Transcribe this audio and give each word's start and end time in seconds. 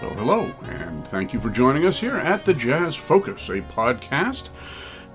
Well, 0.00 0.14
hello, 0.14 0.54
and 0.64 1.06
thank 1.06 1.34
you 1.34 1.40
for 1.40 1.50
joining 1.50 1.84
us 1.84 2.00
here 2.00 2.16
at 2.16 2.46
the 2.46 2.54
Jazz 2.54 2.96
Focus, 2.96 3.50
a 3.50 3.60
podcast 3.60 4.48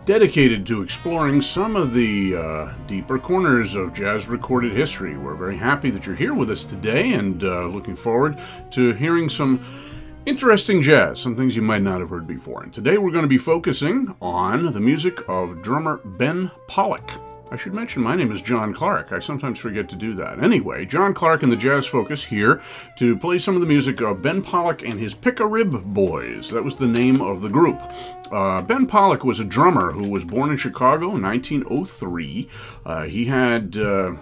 dedicated 0.06 0.64
to 0.68 0.84
exploring 0.84 1.42
some 1.42 1.76
of 1.76 1.92
the 1.92 2.36
uh, 2.36 2.74
deeper 2.86 3.18
corners 3.18 3.74
of 3.74 3.96
jazz 3.96 4.28
recorded 4.28 4.74
history. 4.74 5.18
We're 5.18 5.34
very 5.34 5.58
happy 5.58 5.90
that 5.90 6.06
you're 6.06 6.16
here 6.16 6.36
with 6.36 6.52
us 6.52 6.64
today 6.64 7.14
and 7.14 7.44
uh, 7.44 7.66
looking 7.66 7.96
forward 7.96 8.40
to 8.72 8.94
hearing 8.94 9.28
some 9.28 9.66
interesting 10.28 10.84
jazz, 10.84 11.20
some 11.20 11.36
things 11.36 11.56
you 11.56 11.64
might 11.64 11.82
not 11.82 12.00
have 12.00 12.12
heard 12.12 12.28
before. 12.28 12.62
And 12.62 12.72
today 12.72 13.00
we're 13.00 13.12
going 13.12 13.24
to 13.24 13.28
be 13.28 13.40
focusing 13.40 14.16
on 14.22 14.72
the 14.72 14.80
music 14.80 15.28
of 15.28 15.64
drummer 15.64 15.98
Ben 16.06 16.52
Pollack. 16.68 17.35
I 17.52 17.58
should 17.58 17.74
mention 17.74 18.02
my 18.02 18.16
name 18.16 18.32
is 18.32 18.42
John 18.42 18.74
Clark. 18.74 19.12
I 19.12 19.20
sometimes 19.20 19.60
forget 19.60 19.88
to 19.90 19.96
do 19.96 20.14
that. 20.16 20.44
Anyway, 20.44 20.86
John 20.86 21.14
Clark 21.14 21.44
and 21.44 21.52
the 21.52 21.56
Jazz 21.56 21.86
Focus 21.86 22.24
here 22.24 22.62
to 22.98 23.18
play 23.18 23.38
some 23.38 23.54
of 23.54 23.62
the 23.62 23.68
music 23.68 24.02
of 24.02 24.22
Ben 24.22 24.42
Pollack 24.42 24.84
and 24.84 25.00
his 25.00 25.14
Pick 25.14 25.40
a 25.40 25.48
Rib 25.48 25.84
Boys. 25.94 26.50
That 26.50 26.64
was 26.64 26.76
the 26.76 26.88
name 26.88 27.22
of 27.22 27.42
the 27.42 27.50
group. 27.50 27.80
Uh, 28.32 28.62
ben 28.64 28.88
Pollack 28.88 29.24
was 29.24 29.40
a 29.40 29.46
drummer 29.46 29.92
who 29.92 30.10
was 30.10 30.26
born 30.26 30.50
in 30.50 30.58
Chicago 30.58 31.16
in 31.16 31.22
1903. 31.22 32.50
Uh, 32.86 33.04
he 33.04 33.26
had. 33.26 33.78
Uh, 33.78 34.16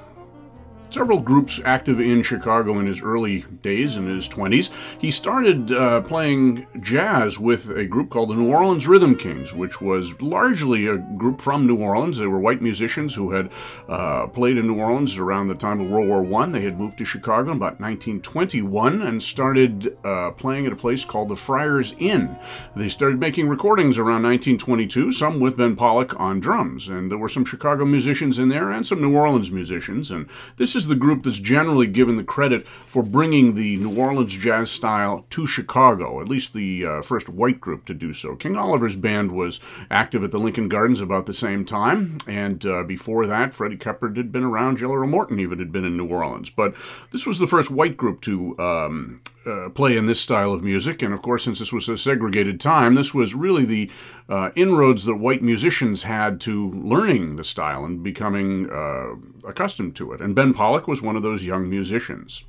several 0.94 1.20
groups 1.20 1.60
active 1.66 2.00
in 2.00 2.22
Chicago 2.22 2.78
in 2.78 2.86
his 2.86 3.02
early 3.02 3.44
days, 3.64 3.98
in 3.98 4.06
his 4.06 4.30
20s. 4.30 4.70
He 5.00 5.10
started 5.10 5.72
uh, 5.72 6.02
playing 6.02 6.68
jazz 6.82 7.40
with 7.40 7.72
a 7.72 7.86
group 7.86 8.12
called 8.12 8.30
the 8.30 8.36
New 8.36 8.52
Orleans 8.52 8.88
Rhythm 8.88 9.18
Kings, 9.18 9.56
which 9.56 9.82
was 9.82 10.22
largely 10.22 10.86
a 10.86 11.00
group 11.00 11.42
from 11.42 11.66
New 11.66 11.78
Orleans. 11.78 12.20
They 12.20 12.28
were 12.28 12.40
white 12.40 12.62
musicians 12.62 13.16
who 13.16 13.32
had 13.32 13.52
uh, 13.90 14.28
played 14.28 14.58
in 14.58 14.68
New 14.68 14.80
Orleans 14.80 15.18
around 15.18 15.48
the 15.48 15.56
time 15.56 15.82
of 15.82 15.90
World 15.90 16.08
War 16.08 16.44
I. 16.44 16.50
They 16.50 16.62
had 16.62 16.80
moved 16.80 17.00
to 17.00 17.06
Chicago 17.06 17.52
in 17.52 17.58
about 17.58 17.80
1921 17.80 19.02
and 19.02 19.24
started 19.24 19.98
uh, 20.04 20.32
playing 20.32 20.68
at 20.68 20.74
a 20.74 20.76
place 20.76 21.06
called 21.06 21.30
the 21.30 21.36
Friars 21.36 21.96
Inn. 21.98 22.38
They 22.76 22.90
started 22.90 23.20
making 23.20 23.50
recordings 23.50 23.98
around 23.98 24.24
1922, 24.24 25.12
some 25.12 25.40
with 25.40 25.58
Ben 25.58 25.76
Pollack 25.76 26.20
on 26.20 26.40
drums, 26.40 26.88
and 26.88 27.10
there 27.10 27.18
were 27.18 27.30
some 27.30 27.46
Chicago 27.46 27.84
musicians 27.84 28.38
in 28.38 28.50
there 28.50 28.70
and 28.70 28.86
some 28.86 29.02
New 29.02 29.16
Orleans 29.16 29.52
musicians. 29.52 30.12
And 30.12 30.30
this 30.58 30.76
is 30.76 30.83
is 30.84 30.90
the 30.90 30.96
group 30.96 31.24
that's 31.24 31.40
generally 31.40 31.88
given 31.88 32.18
the 32.18 32.24
credit 32.24 32.68
for 32.68 33.04
bringing 33.04 33.56
the 33.56 33.78
New 33.78 33.98
Orleans 33.98 34.36
jazz 34.36 34.70
style 34.70 35.26
to 35.30 35.48
Chicago, 35.48 36.22
at 36.22 36.28
least 36.28 36.54
the 36.54 36.86
uh, 36.86 37.02
first 37.02 37.30
white 37.30 37.62
group 37.62 37.86
to 37.86 37.94
do 37.94 38.14
so. 38.14 38.36
King 38.36 38.58
Oliver's 38.58 38.96
band 38.96 39.32
was 39.32 39.60
active 39.90 40.24
at 40.24 40.32
the 40.32 40.38
Lincoln 40.38 40.68
Gardens 40.68 41.00
about 41.00 41.26
the 41.26 41.34
same 41.34 41.64
time, 41.64 42.18
and 42.28 42.66
uh, 42.66 42.84
before 42.84 43.26
that, 43.28 43.54
Freddie 43.54 43.78
Keppard 43.78 44.18
had 44.18 44.32
been 44.32 44.44
around, 44.44 44.78
Jelly 44.78 45.08
Morton 45.08 45.40
even 45.40 45.60
had 45.60 45.72
been 45.72 45.86
in 45.86 45.98
New 45.98 46.08
Orleans. 46.08 46.50
But 46.50 46.76
this 47.12 47.26
was 47.26 47.40
the 47.40 47.48
first 47.48 47.72
white 47.72 47.96
group 47.96 48.22
to 48.22 48.60
um, 48.60 49.22
uh, 49.46 49.70
play 49.70 49.98
in 49.98 50.06
this 50.06 50.22
style 50.22 50.54
of 50.54 50.64
music. 50.64 51.02
And 51.02 51.14
of 51.14 51.22
course, 51.22 51.44
since 51.44 51.60
this 51.60 51.74
was 51.74 51.90
a 51.90 51.98
segregated 51.98 52.60
time, 52.60 52.96
this 52.96 53.14
was 53.14 53.36
really 53.36 53.66
the 53.66 53.92
uh, 54.30 54.52
inroads 54.56 55.06
that 55.06 55.16
white 55.16 55.42
musicians 55.42 56.04
had 56.04 56.40
to 56.42 56.72
learning 56.72 57.36
the 57.36 57.44
style 57.44 57.86
and 57.86 58.04
becoming 58.04 58.70
uh, 58.70 59.16
accustomed 59.48 59.96
to 59.98 60.14
it. 60.14 60.22
And 60.22 60.36
Ben 60.36 60.54
Pollack 60.54 60.88
was 60.88 61.02
one 61.02 61.16
of 61.16 61.24
those 61.24 61.46
young 61.46 61.70
musicians. 61.70 62.46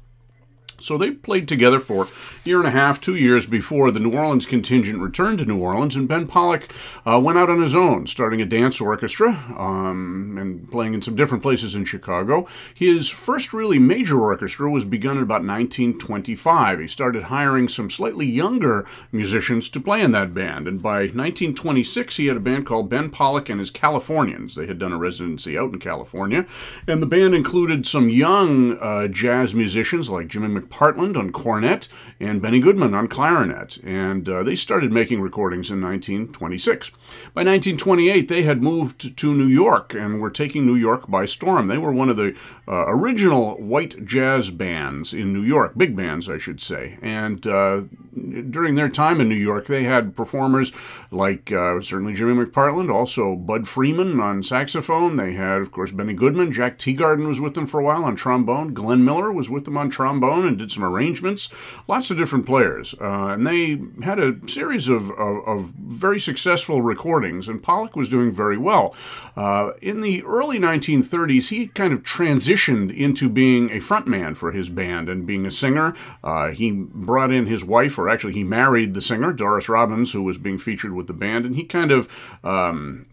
So 0.81 0.99
they 0.99 1.11
played 1.11 1.49
together 1.49 1.81
for 1.81 2.05
a 2.05 2.09
year 2.45 2.59
and 2.59 2.67
a 2.67 2.71
half, 2.71 3.01
two 3.01 3.15
years 3.15 3.47
before 3.47 3.91
the 3.91 4.01
New 4.01 4.13
Orleans 4.13 4.47
contingent 4.47 5.01
returned 5.01 5.39
to 5.39 5.45
New 5.45 5.59
Orleans, 5.59 5.97
and 5.97 6.09
Ben 6.09 6.27
Pollack 6.27 6.73
uh, 7.07 7.21
went 7.21 7.39
out 7.39 7.51
on 7.51 7.61
his 7.61 7.75
own, 7.75 8.07
starting 8.07 8.41
a 8.41 8.47
dance 8.47 8.81
orchestra 8.81 9.31
um, 9.59 10.37
and 10.39 10.71
playing 10.71 10.95
in 10.95 11.03
some 11.03 11.15
different 11.15 11.43
places 11.43 11.75
in 11.75 11.85
Chicago. 11.85 12.47
His 12.75 13.11
first 13.11 13.53
really 13.53 13.79
major 13.79 14.21
orchestra 14.21 14.71
was 14.71 14.85
begun 14.85 15.17
in 15.17 15.23
about 15.23 15.45
1925. 15.45 16.81
He 16.81 16.89
started 16.89 17.25
hiring 17.25 17.69
some 17.69 17.91
slightly 17.91 18.27
younger 18.27 18.87
musicians 19.13 19.69
to 19.71 19.81
play 19.81 20.01
in 20.01 20.13
that 20.13 20.35
band, 20.35 20.69
and 20.69 20.83
by 20.83 20.99
1926 20.99 22.17
he 22.17 22.27
had 22.27 22.37
a 22.37 22.41
band 22.41 22.67
called 22.67 22.91
Ben 22.91 23.11
Pollack 23.11 23.49
and 23.49 23.61
his 23.61 23.71
Californians. 23.71 24.55
They 24.55 24.67
had 24.67 24.79
done 24.79 24.93
a 24.93 24.99
residency 24.99 25.59
out 25.59 25.73
in 25.73 25.79
California, 25.79 26.47
and 26.87 27.01
the 27.01 27.07
band 27.07 27.35
included 27.35 27.87
some 27.87 28.09
young 28.09 28.79
uh, 28.79 29.09
jazz 29.09 29.55
musicians 29.55 30.11
like 30.11 30.29
Jimmy 30.29 30.64
McPartland 30.65 31.17
on 31.17 31.31
cornet 31.31 31.89
and 32.21 32.41
Benny 32.43 32.61
Goodman 32.61 32.95
on 32.95 33.09
clarinet, 33.09 33.79
and 33.85 34.29
uh, 34.29 34.43
they 34.43 34.55
started 34.55 34.93
making 34.93 35.21
recordings 35.21 35.71
in 35.71 35.81
1926. 35.81 36.91
By 37.35 37.43
1928, 37.43 38.29
they 38.29 38.43
had 38.43 38.63
moved 38.63 39.17
to 39.17 39.35
New 39.35 39.47
York 39.47 39.95
and 39.95 40.21
were 40.21 40.31
taking 40.31 40.67
New 40.67 40.75
York 40.75 41.09
by 41.09 41.27
storm. 41.27 41.69
They 41.69 41.79
were 41.79 41.93
one 41.93 42.09
of 42.09 42.17
the 42.17 42.37
uh, 42.67 42.85
original 42.87 43.55
white 43.57 44.05
jazz 44.05 44.51
bands 44.51 45.13
in 45.13 45.33
New 45.33 45.43
York, 45.43 45.75
big 45.77 45.97
bands, 45.97 46.29
I 46.29 46.39
should 46.39 46.61
say, 46.61 46.99
and 47.03 47.47
uh, 47.47 47.83
during 48.15 48.75
their 48.75 48.89
time 48.89 49.21
in 49.21 49.29
New 49.29 49.35
York, 49.35 49.67
they 49.67 49.85
had 49.85 50.17
performers 50.17 50.73
like 51.11 51.53
uh, 51.53 51.81
certainly 51.81 52.15
Jimmy 52.15 52.45
McPartland, 52.45 52.93
also 52.93 53.35
Bud 53.35 53.67
Freeman 53.67 54.21
on 54.21 54.43
saxophone. 54.43 55.17
They 55.17 55.33
had, 55.33 55.61
of 55.61 55.73
course, 55.73 55.91
Benny 55.91 56.15
Goodman. 56.15 56.53
Jack 56.53 56.79
Teagarden 56.79 57.27
was 57.27 57.41
with 57.41 57.55
them 57.55 57.67
for 57.67 57.81
a 57.81 57.85
while 57.85 58.05
on 58.05 58.17
trombone. 58.17 58.75
Glenn 58.75 59.05
Miller 59.05 59.33
was 59.33 59.51
with 59.51 59.65
them 59.65 59.77
on 59.77 59.91
trombone 59.91 60.47
did 60.59 60.71
some 60.71 60.85
arrangements. 60.85 61.49
Lots 61.89 62.11
of 62.11 62.17
different 62.17 62.47
players. 62.47 62.95
Uh, 63.01 63.29
and 63.29 63.47
they 63.47 63.81
had 64.05 64.19
a 64.19 64.37
series 64.49 64.89
of, 64.89 65.11
of, 65.11 65.47
of, 65.47 65.73
very 65.85 66.19
successful 66.19 66.83
recordings, 66.83 67.49
and 67.49 67.63
Pollack 67.63 67.97
was 67.97 68.09
doing 68.09 68.33
very 68.33 68.59
well. 68.59 68.95
Uh, 69.37 69.73
in 69.81 70.01
the 70.01 70.23
early 70.25 70.59
1930s, 70.59 71.49
he 71.49 71.69
kind 71.69 71.93
of 71.93 72.03
transitioned 72.03 72.95
into 72.95 73.29
being 73.29 73.71
a 73.71 73.79
frontman 73.79 74.37
for 74.37 74.53
his 74.53 74.69
band 74.69 75.09
and 75.09 75.27
being 75.27 75.47
a 75.47 75.51
singer. 75.51 75.95
Uh, 76.23 76.51
he 76.51 76.71
brought 76.73 77.33
in 77.33 77.47
his 77.47 77.65
wife, 77.65 77.99
or 77.99 78.09
actually, 78.09 78.33
he 78.33 78.45
married 78.45 78.95
the 78.95 79.01
singer, 79.01 79.33
Doris 79.33 79.69
Robbins, 79.69 80.13
who 80.13 80.23
was 80.23 80.39
being 80.39 80.59
featured 80.59 80.93
with 80.93 81.07
the 81.07 81.13
band, 81.13 81.45
and 81.45 81.57
he 81.57 81.65
kind 81.65 81.91
of 81.91 82.09
um, 82.45 83.07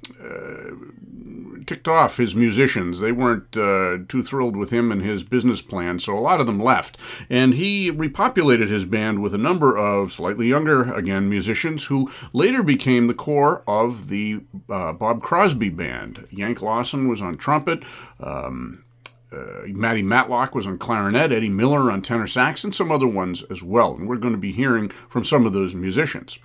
ticked 1.65 1.87
off 1.87 2.17
his 2.17 2.35
musicians. 2.35 2.99
They 2.99 3.11
weren't 3.11 3.55
uh, 3.55 3.99
too 4.07 4.23
thrilled 4.23 4.55
with 4.55 4.71
him 4.71 4.91
and 4.91 5.01
his 5.01 5.23
business 5.23 5.61
plan, 5.61 5.99
so 5.99 6.17
a 6.17 6.19
lot 6.19 6.39
of 6.39 6.45
them 6.45 6.59
left. 6.59 6.97
And 7.29 7.53
he 7.53 7.91
repopulated 7.91 8.67
his 8.67 8.85
band 8.85 9.21
with 9.21 9.33
a 9.33 9.37
number 9.37 9.77
of 9.77 10.11
slightly 10.11 10.47
younger, 10.47 10.93
again, 10.93 11.29
musicians 11.29 11.85
who 11.85 12.11
later 12.33 12.63
became 12.63 13.07
the 13.07 13.13
core 13.13 13.63
of 13.67 14.09
the 14.09 14.41
uh, 14.69 14.93
Bob 14.93 15.21
Crosby 15.21 15.69
band. 15.69 16.27
Yank 16.29 16.61
Lawson 16.61 17.07
was 17.07 17.21
on 17.21 17.35
trumpet. 17.35 17.83
Um, 18.19 18.83
uh, 19.31 19.61
Matty 19.67 20.01
Matlock 20.01 20.53
was 20.53 20.67
on 20.67 20.77
clarinet, 20.77 21.31
Eddie 21.31 21.47
Miller 21.47 21.89
on 21.89 22.01
tenor 22.01 22.27
sax, 22.27 22.65
and 22.65 22.75
some 22.75 22.91
other 22.91 23.07
ones 23.07 23.43
as 23.43 23.63
well. 23.63 23.95
And 23.95 24.09
we're 24.09 24.17
going 24.17 24.33
to 24.33 24.39
be 24.39 24.51
hearing 24.51 24.89
from 24.89 25.23
some 25.23 25.45
of 25.45 25.53
those 25.53 25.73
musicians. 25.73 26.37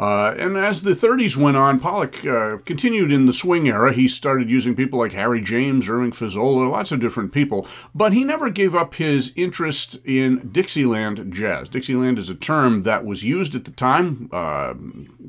Uh, 0.00 0.34
and 0.38 0.56
as 0.56 0.80
the 0.80 0.92
30s 0.92 1.36
went 1.36 1.58
on, 1.58 1.78
Pollack 1.78 2.24
uh, 2.24 2.56
continued 2.64 3.12
in 3.12 3.26
the 3.26 3.34
swing 3.34 3.68
era. 3.68 3.92
He 3.92 4.08
started 4.08 4.48
using 4.48 4.74
people 4.74 4.98
like 4.98 5.12
Harry 5.12 5.42
James, 5.42 5.90
Irving 5.90 6.12
Fazola, 6.12 6.70
lots 6.70 6.90
of 6.90 7.00
different 7.00 7.32
people, 7.32 7.66
but 7.94 8.14
he 8.14 8.24
never 8.24 8.48
gave 8.48 8.74
up 8.74 8.94
his 8.94 9.30
interest 9.36 9.98
in 10.06 10.48
Dixieland 10.50 11.30
jazz. 11.30 11.68
Dixieland 11.68 12.18
is 12.18 12.30
a 12.30 12.34
term 12.34 12.84
that 12.84 13.04
was 13.04 13.24
used 13.24 13.54
at 13.54 13.66
the 13.66 13.70
time. 13.70 14.30
Uh, 14.32 14.72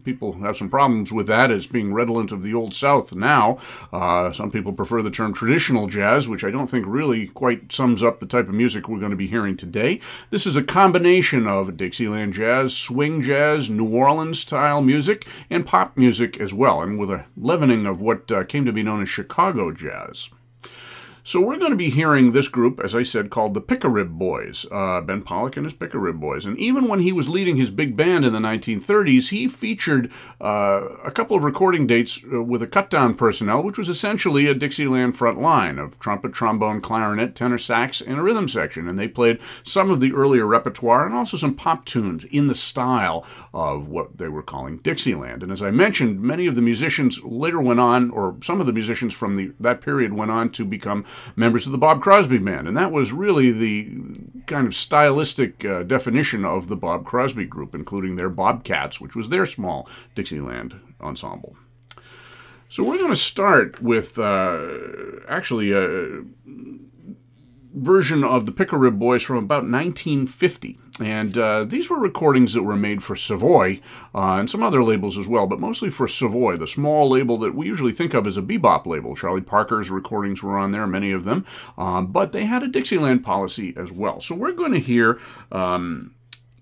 people 0.06 0.40
have 0.40 0.56
some 0.56 0.70
problems 0.70 1.12
with 1.12 1.28
that 1.28 1.52
as 1.52 1.68
being 1.68 1.94
redolent 1.94 2.32
of 2.32 2.42
the 2.42 2.54
Old 2.54 2.74
South 2.74 3.14
now. 3.14 3.58
Uh, 3.92 4.32
some 4.32 4.52
people 4.52 4.72
prefer 4.72 5.02
the 5.02 5.12
term 5.12 5.34
traditional 5.34 5.88
jazz, 5.88 6.30
which 6.30 6.46
I 6.46 6.50
don't 6.50 6.68
think 6.68 6.86
really 6.88 7.28
quite 7.28 7.74
sums 7.74 8.02
up 8.02 8.22
the 8.22 8.26
type 8.26 8.48
of 8.48 8.54
music 8.54 8.88
we're 8.88 9.00
going 9.00 9.12
to 9.12 9.18
be 9.18 9.28
hearing 9.28 9.58
today. 9.58 10.00
This 10.30 10.48
is 10.48 10.56
a 10.56 10.64
combination 10.64 11.46
of 11.46 11.76
Dixieland 11.76 12.32
jazz, 12.32 12.74
swing 12.74 13.22
jazz, 13.22 13.70
New 13.70 13.94
Orleans 13.94 14.46
type 14.46 14.61
style 14.62 14.82
music 14.84 15.26
and 15.50 15.66
pop 15.66 15.98
music 15.98 16.40
as 16.40 16.54
well, 16.54 16.84
and 16.84 17.00
with 17.00 17.10
a 17.10 17.26
leavening 17.36 17.88
of 17.88 18.00
what 18.00 18.32
uh, 18.32 18.44
came 18.44 18.64
to 18.64 18.72
be 18.72 18.84
known 18.84 19.02
as 19.02 19.10
Chicago 19.10 19.72
jazz. 19.72 20.30
So 21.24 21.40
we're 21.40 21.60
going 21.60 21.72
to 21.72 21.78
be 21.78 21.92
hearing 21.92 22.32
this 22.32 22.48
group, 22.48 22.80
as 22.84 22.96
I 22.96 23.04
said, 23.04 23.30
called 23.30 23.54
the 23.54 23.62
Pick 23.62 23.84
a 23.84 23.90
Rib 23.90 24.18
Boys, 24.18 24.66
uh, 24.72 25.02
Ben 25.02 25.22
Pollack 25.22 25.56
and 25.56 25.68
his 25.68 25.74
Pick 25.74 25.94
a 25.94 26.00
Rib 26.00 26.20
Boys. 26.20 26.48
And 26.48 26.58
even 26.58 26.88
when 26.88 27.02
he 27.02 27.12
was 27.12 27.30
leading 27.30 27.58
his 27.58 27.70
big 27.70 27.96
band 27.96 28.26
in 28.26 28.34
the 28.34 28.40
1930s, 28.40 29.30
he 29.30 29.48
featured 29.48 30.12
uh, 30.42 30.88
a 31.06 31.12
couple 31.12 31.38
of 31.38 31.44
recording 31.44 31.86
dates 31.86 32.20
uh, 32.34 32.42
with 32.42 32.64
a 32.64 32.68
cut-down 32.68 33.14
personnel, 33.14 33.62
which 33.62 33.78
was 33.78 33.88
essentially 33.88 34.48
a 34.48 34.56
Dixieland 34.56 35.16
front 35.16 35.40
line 35.40 35.78
of 35.78 36.00
trumpet, 36.00 36.34
trombone, 36.34 36.82
clarinet, 36.82 37.36
tenor 37.36 37.60
sax, 37.60 38.02
and 38.02 38.18
a 38.18 38.24
rhythm 38.24 38.48
section. 38.48 38.88
And 38.88 38.98
they 38.98 39.08
played 39.08 39.40
some 39.62 39.92
of 39.92 40.00
the 40.00 40.14
earlier 40.14 40.48
repertoire 40.48 41.06
and 41.06 41.14
also 41.14 41.38
some 41.38 41.54
pop 41.54 41.86
tunes 41.86 42.26
in 42.26 42.48
the 42.48 42.56
style 42.56 43.24
of 43.54 43.88
what 43.88 44.18
they 44.18 44.28
were 44.28 44.42
calling 44.42 44.78
Dixieland. 44.78 45.44
And 45.44 45.52
as 45.52 45.62
I 45.62 45.70
mentioned, 45.70 46.20
many 46.20 46.48
of 46.48 46.56
the 46.56 46.64
musicians 46.64 47.24
later 47.24 47.62
went 47.62 47.80
on, 47.80 48.10
or 48.10 48.38
some 48.42 48.60
of 48.60 48.66
the 48.66 48.74
musicians 48.74 49.14
from 49.14 49.36
the, 49.36 49.54
that 49.60 49.82
period 49.82 50.14
went 50.14 50.32
on 50.32 50.50
to 50.54 50.66
become 50.66 51.06
members 51.36 51.66
of 51.66 51.72
the 51.72 51.78
Bob 51.78 52.02
Crosby 52.02 52.38
Band. 52.38 52.68
And 52.68 52.78
that 52.78 52.92
was 52.92 53.12
really 53.12 53.52
the 53.52 54.16
kind 54.48 54.68
of 54.68 54.76
stylistic 54.76 55.64
uh, 55.66 55.84
definition 55.84 56.46
of 56.46 56.68
the 56.68 56.76
Bob 56.76 57.06
Crosby 57.06 57.46
group, 57.46 57.74
including 57.76 58.16
their 58.16 58.30
Bobcats, 58.30 59.00
which 59.00 59.16
was 59.16 59.30
their 59.30 59.46
small 59.46 59.88
Dixieland 60.16 60.80
ensemble. 61.00 61.56
So 62.70 62.84
we're 62.84 62.98
going 62.98 63.12
to 63.12 63.16
start 63.16 63.82
with 63.82 64.18
uh, 64.18 64.70
actually. 65.28 65.72
a 65.74 66.24
version 67.74 68.24
of 68.24 68.46
the 68.46 68.52
Pick-a-Rib 68.52 69.00
Boys 69.00 69.24
from 69.24 69.38
about 69.38 69.64
1950. 69.64 70.80
And 71.00 71.38
uh, 71.38 71.64
these 71.64 71.90
were 71.90 72.00
recordings 72.00 72.54
that 72.54 72.64
were 72.64 72.76
made 72.76 73.02
for 73.02 73.16
Savoy 73.16 73.80
uh, 74.14 74.36
and 74.36 74.50
some 74.50 74.62
other 74.62 74.84
labels 74.84 75.18
as 75.18 75.28
well, 75.28 75.48
but 75.48 75.60
mostly 75.60 75.90
for 75.90 76.08
Savoy, 76.08 76.58
the 76.58 76.68
small 76.68 77.10
label 77.10 77.38
that 77.38 77.56
we 77.56 77.66
usually 77.66 77.94
think 77.94 78.14
of 78.14 78.28
as 78.28 78.38
a 78.38 78.42
bebop 78.42 78.86
label. 78.86 79.16
Charlie 79.16 79.42
Parker's 79.42 79.90
recordings 79.90 80.44
were 80.44 80.58
on 80.58 80.72
there, 80.72 80.86
many 80.86 81.12
of 81.12 81.24
them, 81.24 81.46
um, 81.78 82.08
but 82.08 82.34
they 82.34 82.46
had 82.46 82.62
a 82.62 82.68
Dixieland 82.68 83.24
policy 83.24 83.74
as 83.78 83.92
well. 83.92 84.20
So 84.20 84.36
we're 84.36 84.52
going 84.52 84.74
to 84.74 84.80
hear. 84.80 85.20
Um, 85.52 86.16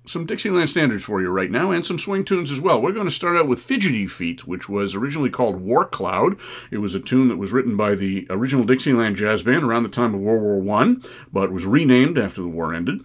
some 0.05 0.25
Dixieland 0.25 0.67
standards 0.67 1.03
for 1.03 1.21
you 1.21 1.29
right 1.29 1.51
now 1.51 1.69
and 1.69 1.85
some 1.85 1.99
swing 1.99 2.25
tunes 2.25 2.51
as 2.51 2.59
well. 2.59 2.81
We're 2.81 2.93
going 2.93 3.05
to 3.05 3.11
start 3.11 3.37
out 3.37 3.47
with 3.47 3.61
Fidgety 3.61 4.07
Feet, 4.07 4.47
which 4.47 4.67
was 4.67 4.95
originally 4.95 5.29
called 5.29 5.61
War 5.61 5.85
Cloud. 5.85 6.35
It 6.71 6.79
was 6.79 6.95
a 6.95 6.99
tune 6.99 7.27
that 7.27 7.37
was 7.37 7.51
written 7.51 7.77
by 7.77 7.93
the 7.93 8.25
original 8.27 8.65
Dixieland 8.65 9.17
Jazz 9.17 9.43
Band 9.43 9.63
around 9.63 9.83
the 9.83 9.89
time 9.89 10.15
of 10.15 10.21
World 10.21 10.41
War 10.41 10.81
I, 10.81 10.95
but 11.31 11.51
was 11.51 11.67
renamed 11.67 12.17
after 12.17 12.41
the 12.41 12.47
war 12.47 12.73
ended. 12.73 13.03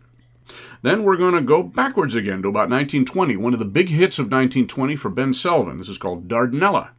Then 0.83 1.05
we're 1.05 1.17
going 1.17 1.35
to 1.35 1.41
go 1.41 1.63
backwards 1.63 2.15
again 2.15 2.43
to 2.43 2.49
about 2.49 2.69
1920, 2.69 3.37
one 3.37 3.53
of 3.53 3.59
the 3.59 3.65
big 3.65 3.89
hits 3.89 4.19
of 4.19 4.27
1920 4.27 4.97
for 4.97 5.11
Ben 5.11 5.33
Selvin. 5.33 5.79
This 5.79 5.89
is 5.89 5.99
called 5.99 6.29
Dardanella. 6.29 6.91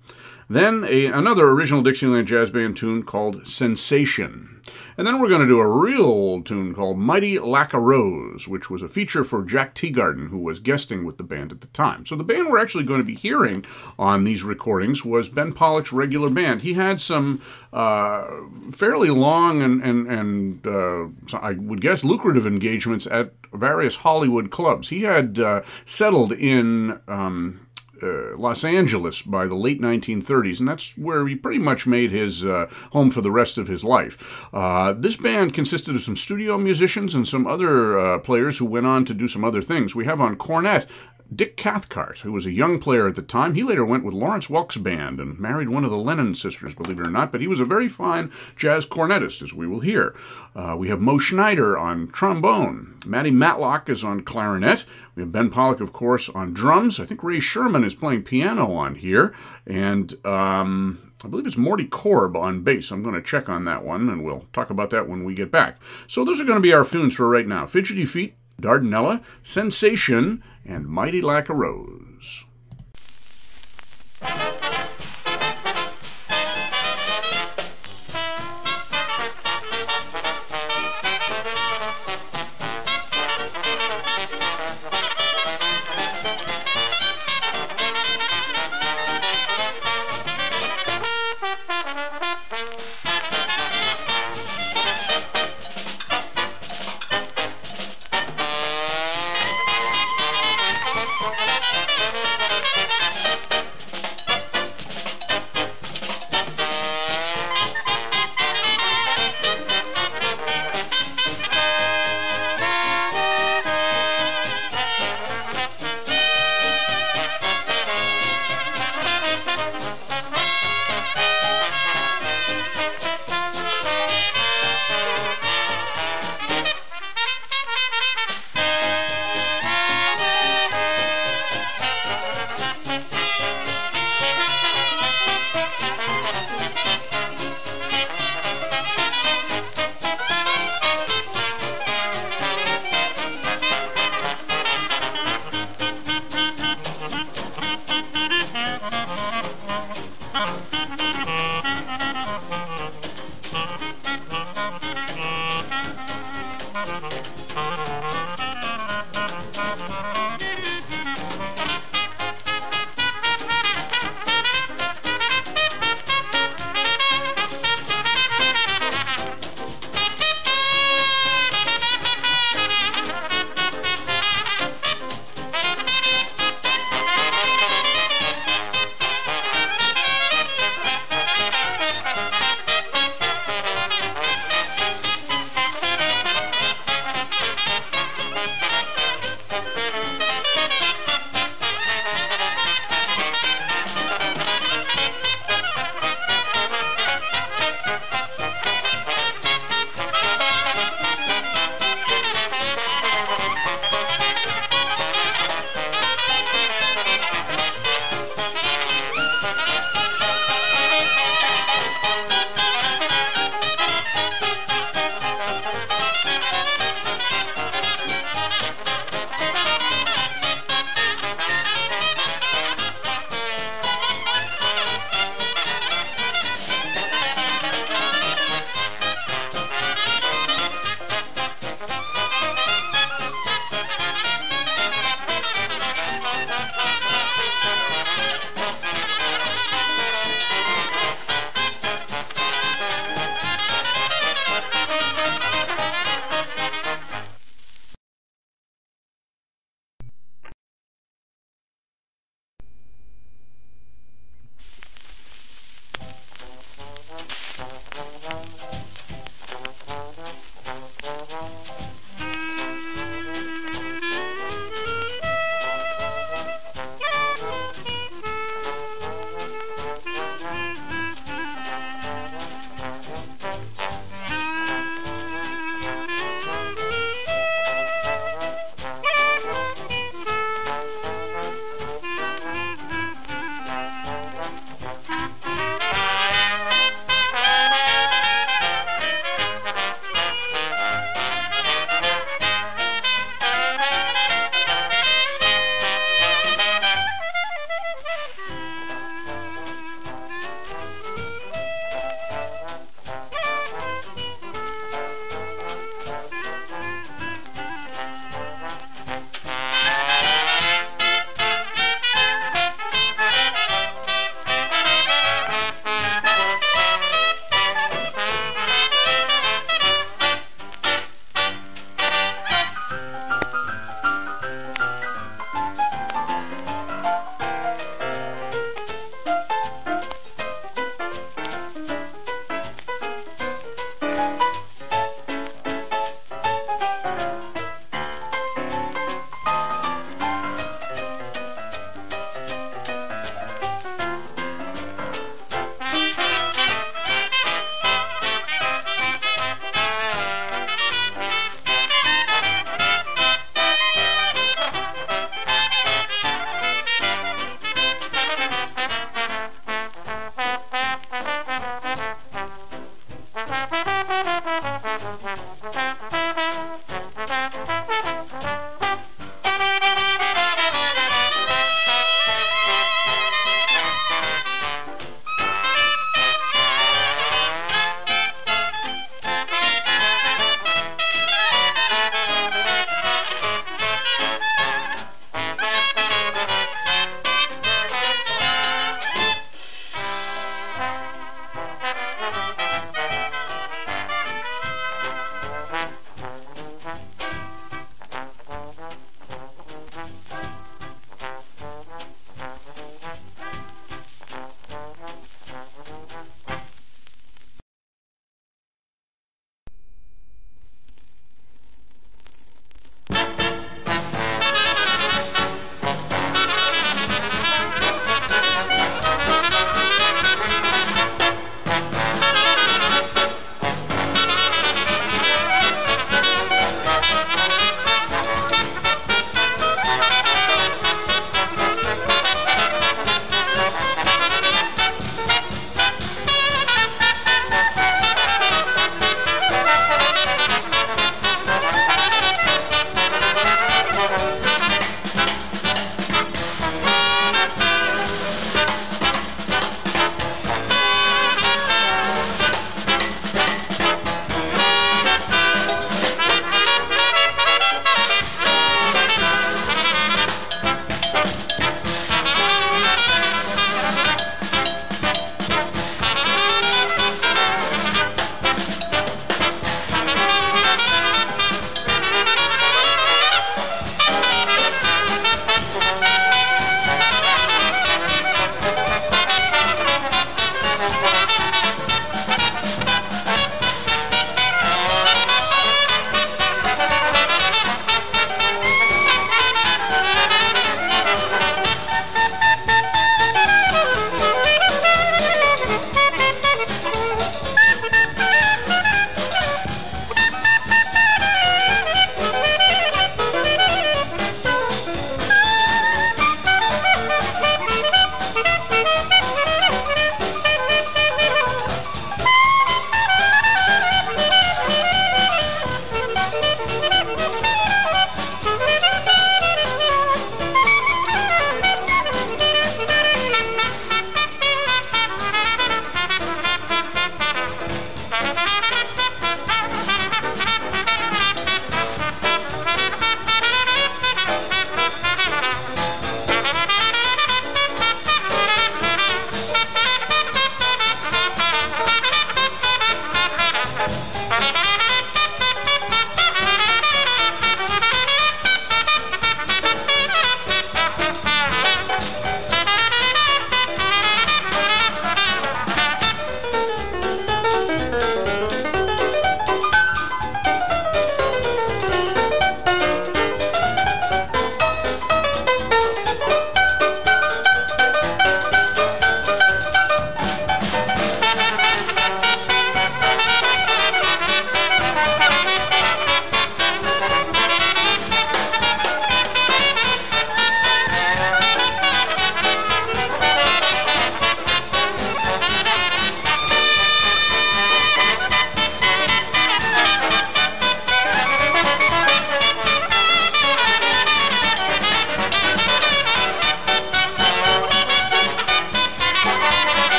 Then 0.50 0.86
a, 0.88 1.08
another 1.08 1.50
original 1.50 1.82
Dixieland 1.82 2.28
Jazz 2.28 2.50
Band 2.50 2.78
tune 2.78 3.04
called 3.04 3.48
Sensation. 3.48 4.62
And 4.98 5.06
then 5.06 5.20
we're 5.20 5.30
going 5.30 5.42
to 5.42 5.48
do 5.48 5.60
a 5.60 5.68
real 5.68 6.06
old 6.06 6.46
tune 6.46 6.74
called 6.74 6.98
Mighty 6.98 7.38
Lack 7.38 7.74
a 7.74 7.80
Rose, 7.80 8.48
which 8.48 8.70
was 8.70 8.82
a 8.82 8.88
feature 8.88 9.24
for 9.24 9.44
Jack 9.44 9.76
Teagarden, 9.76 10.30
who 10.30 10.38
was 10.38 10.60
guesting 10.60 11.06
with 11.06 11.18
the 11.18 11.24
band 11.24 11.52
at 11.52 11.62
the 11.62 11.68
time. 11.68 12.06
So 12.06 12.16
the 12.16 12.24
band 12.24 12.50
we're 12.50 12.62
actually 12.62 12.86
going 12.86 13.02
to 13.02 13.06
be 13.06 13.16
hearing 13.16 13.66
on 14.00 14.24
these 14.24 14.44
recordings 14.44 15.04
was 15.04 15.30
Ben 15.30 15.54
Pollack's 15.54 15.94
regular 15.94 16.30
band. 16.30 16.62
He 16.62 16.74
had 16.74 17.00
some 17.00 17.42
uh, 17.74 18.26
fairly 18.72 19.10
long 19.10 19.62
and, 19.62 19.84
and, 19.84 20.08
and 20.08 20.68
uh, 20.68 21.38
I 21.38 21.54
would 21.54 21.82
guess 21.82 22.04
lucrative 22.04 22.48
engagements 22.48 23.06
at 23.08 23.34
various 23.54 23.98
Hollywood 23.98 24.50
clubs. 24.52 24.90
He 24.90 25.04
had 25.04 25.40
uh, 25.40 25.62
settled 25.86 26.32
in 26.32 27.00
um, 27.08 27.65
uh, 28.06 28.38
Los 28.38 28.64
Angeles 28.64 29.22
by 29.22 29.48
the 29.48 29.56
late 29.56 29.82
1930s, 29.82 30.60
and 30.60 30.70
that's 30.70 30.98
where 30.98 31.28
he 31.28 31.36
pretty 31.36 31.60
much 31.60 31.88
made 31.88 32.12
his 32.12 32.46
uh, 32.46 32.68
home 32.92 33.12
for 33.12 33.22
the 33.22 33.32
rest 33.32 33.58
of 33.58 33.68
his 33.68 33.84
life. 33.84 34.48
Uh, 34.54 34.94
this 34.94 35.18
band 35.18 35.54
consisted 35.54 35.96
of 35.96 36.02
some 36.02 36.16
studio 36.16 36.58
musicians 36.58 37.16
and 37.16 37.28
some 37.28 37.48
other 37.48 38.00
uh, 38.00 38.20
players 38.20 38.60
who 38.60 38.66
went 38.66 38.86
on 38.86 39.06
to 39.06 39.14
do 39.14 39.28
some 39.28 39.44
other 39.44 39.62
things. 39.62 39.96
We 39.96 40.06
have 40.06 40.22
on 40.22 40.36
cornet 40.36 40.86
Dick 41.34 41.58
Cathcart, 41.58 42.20
who 42.20 42.32
was 42.32 42.46
a 42.46 42.52
young 42.52 42.80
player 42.80 43.08
at 43.08 43.16
the 43.16 43.22
time, 43.22 43.56
he 43.56 43.64
later 43.64 43.84
went 43.84 44.04
with 44.04 44.14
Lawrence 44.14 44.50
Welk's 44.50 44.78
band 44.78 45.20
and 45.20 45.40
married 45.40 45.70
one 45.70 45.84
of 45.84 45.90
the 45.90 45.98
Lennon 45.98 46.36
sisters, 46.36 46.76
believe 46.76 47.00
it 47.00 47.08
or 47.08 47.10
not, 47.10 47.32
but 47.32 47.42
he 47.42 47.48
was 47.48 47.60
a 47.60 47.66
very 47.66 47.88
fine 47.88 48.32
jazz 48.56 48.86
cornetist, 48.86 49.42
as 49.42 49.54
we 49.54 49.66
will 49.66 49.80
hear. 49.80 50.16
Uh, 50.56 50.76
we 50.78 50.90
have 50.90 51.02
Mo 51.02 51.18
Schneider 51.18 51.78
on 51.78 52.10
trombone. 52.10 52.96
Matty 53.06 53.32
Matlock 53.32 53.90
is 53.90 54.04
on 54.04 54.22
clarinet. 54.22 54.86
We 55.16 55.24
have 55.24 55.32
Ben 55.32 55.50
Pollack, 55.50 55.82
of 55.82 55.94
course, 55.94 56.30
on 56.30 56.54
drums. 56.54 57.00
I 57.00 57.06
think 57.06 57.24
Ray 57.24 57.40
Sherman 57.40 57.84
is 57.84 57.96
playing 57.96 58.24
piano 58.24 58.74
on 58.74 58.96
here. 58.96 59.34
And 59.66 60.14
um, 60.26 61.14
I 61.24 61.28
believe 61.28 61.48
it's 61.48 61.58
Morty 61.58 61.86
Corb 61.86 62.36
on 62.36 62.62
bass. 62.62 62.92
I'm 62.92 63.02
going 63.02 63.16
to 63.16 63.22
check 63.22 63.50
on 63.50 63.66
that 63.66 63.84
one, 63.84 64.10
and 64.10 64.24
we'll 64.24 64.46
talk 64.54 64.70
about 64.70 64.92
that 64.92 65.10
when 65.10 65.24
we 65.24 65.34
get 65.34 65.52
back. 65.52 65.82
So 66.08 66.24
those 66.24 66.40
are 66.40 66.46
going 66.46 66.58
to 66.58 66.62
be 66.62 66.74
our 66.74 66.86
tunes 66.86 67.16
for 67.16 67.28
right 67.28 67.48
now. 67.48 67.66
Fidgety 67.66 68.06
Feet, 68.06 68.36
Dardanella, 68.62 69.24
Sensation, 69.44 70.44
and 70.66 70.88
Mighty 70.88 71.22
Lack 71.22 71.50
a 71.50 71.54
Rose. 71.54 72.46